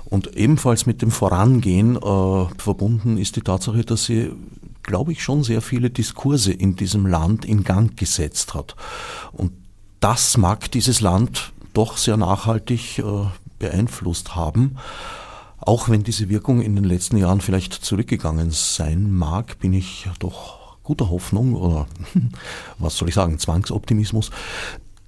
[0.04, 4.30] Und ebenfalls mit dem Vorangehen äh, verbunden ist die Tatsache, dass sie,
[4.82, 8.76] glaube ich, schon sehr viele Diskurse in diesem Land in Gang gesetzt hat.
[9.32, 9.52] Und
[10.00, 13.02] das mag dieses Land doch sehr nachhaltig äh,
[13.58, 14.76] beeinflusst haben.
[15.66, 20.76] Auch wenn diese Wirkung in den letzten Jahren vielleicht zurückgegangen sein mag, bin ich doch
[20.84, 21.88] guter Hoffnung oder
[22.78, 24.30] was soll ich sagen, Zwangsoptimismus,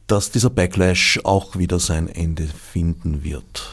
[0.08, 3.70] dass dieser Backlash auch wieder sein Ende finden wird.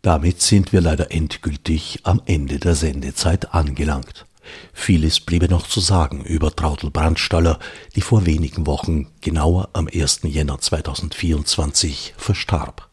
[0.00, 4.24] Damit sind wir leider endgültig am Ende der Sendezeit angelangt.
[4.72, 7.58] Vieles bliebe noch zu sagen über Traudel Brandstaller,
[7.94, 10.20] die vor wenigen Wochen, genauer am 1.
[10.22, 12.87] Jänner 2024, verstarb.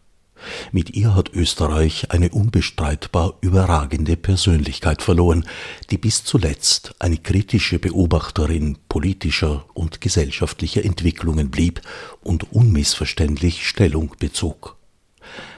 [0.72, 5.46] Mit ihr hat Österreich eine unbestreitbar überragende Persönlichkeit verloren,
[5.91, 11.82] die bis zuletzt eine kritische Beobachterin politischer und gesellschaftlicher Entwicklungen blieb
[12.22, 14.76] und unmissverständlich Stellung bezog.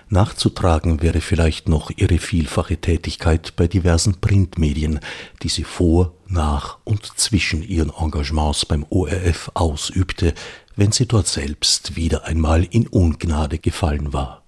[0.10, 5.02] Nachzutragen wäre vielleicht noch ihre vielfache Tätigkeit bei diversen Printmedien,
[5.44, 10.34] die sie vor, nach und zwischen ihren Engagements beim ORF ausübte,
[10.78, 14.47] wenn sie dort selbst wieder einmal in Ungnade gefallen war.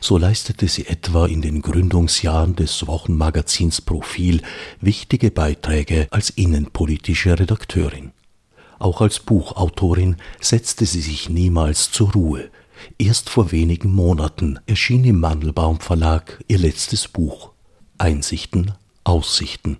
[0.00, 4.42] So leistete sie etwa in den Gründungsjahren des Wochenmagazins Profil
[4.80, 8.12] wichtige Beiträge als innenpolitische Redakteurin.
[8.78, 12.50] Auch als Buchautorin setzte sie sich niemals zur Ruhe.
[12.98, 17.50] Erst vor wenigen Monaten erschien im Mandelbaum Verlag ihr letztes Buch
[17.98, 18.72] Einsichten,
[19.04, 19.76] Aussichten,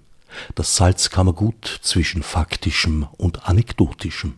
[0.55, 4.35] das Salzkammergut zwischen faktischem und anekdotischem.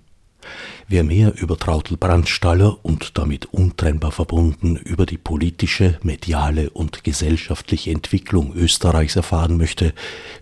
[0.89, 7.91] Wer mehr über Trautel Brandstaller und damit untrennbar verbunden über die politische, mediale und gesellschaftliche
[7.91, 9.95] Entwicklung Österreichs erfahren möchte,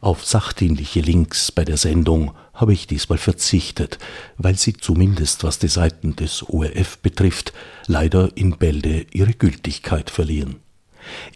[0.00, 3.98] Auf sachdienliche Links bei der Sendung habe ich diesmal verzichtet,
[4.38, 7.52] weil sie zumindest was die Seiten des ORF betrifft,
[7.86, 10.56] leider in Bälde ihre Gültigkeit verlieren.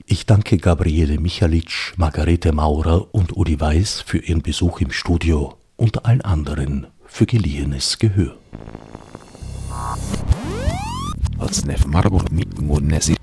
[0.06, 6.04] Ich danke Gabriele Michalitsch, Margarete Maurer und Udi Weiß für ihren Besuch im Studio und
[6.04, 8.36] allen anderen für geliehenes Gehör.
[11.40, 13.16] Als Marburg mit Monesi.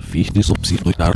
[0.00, 1.14] Fichtes obsidruitar.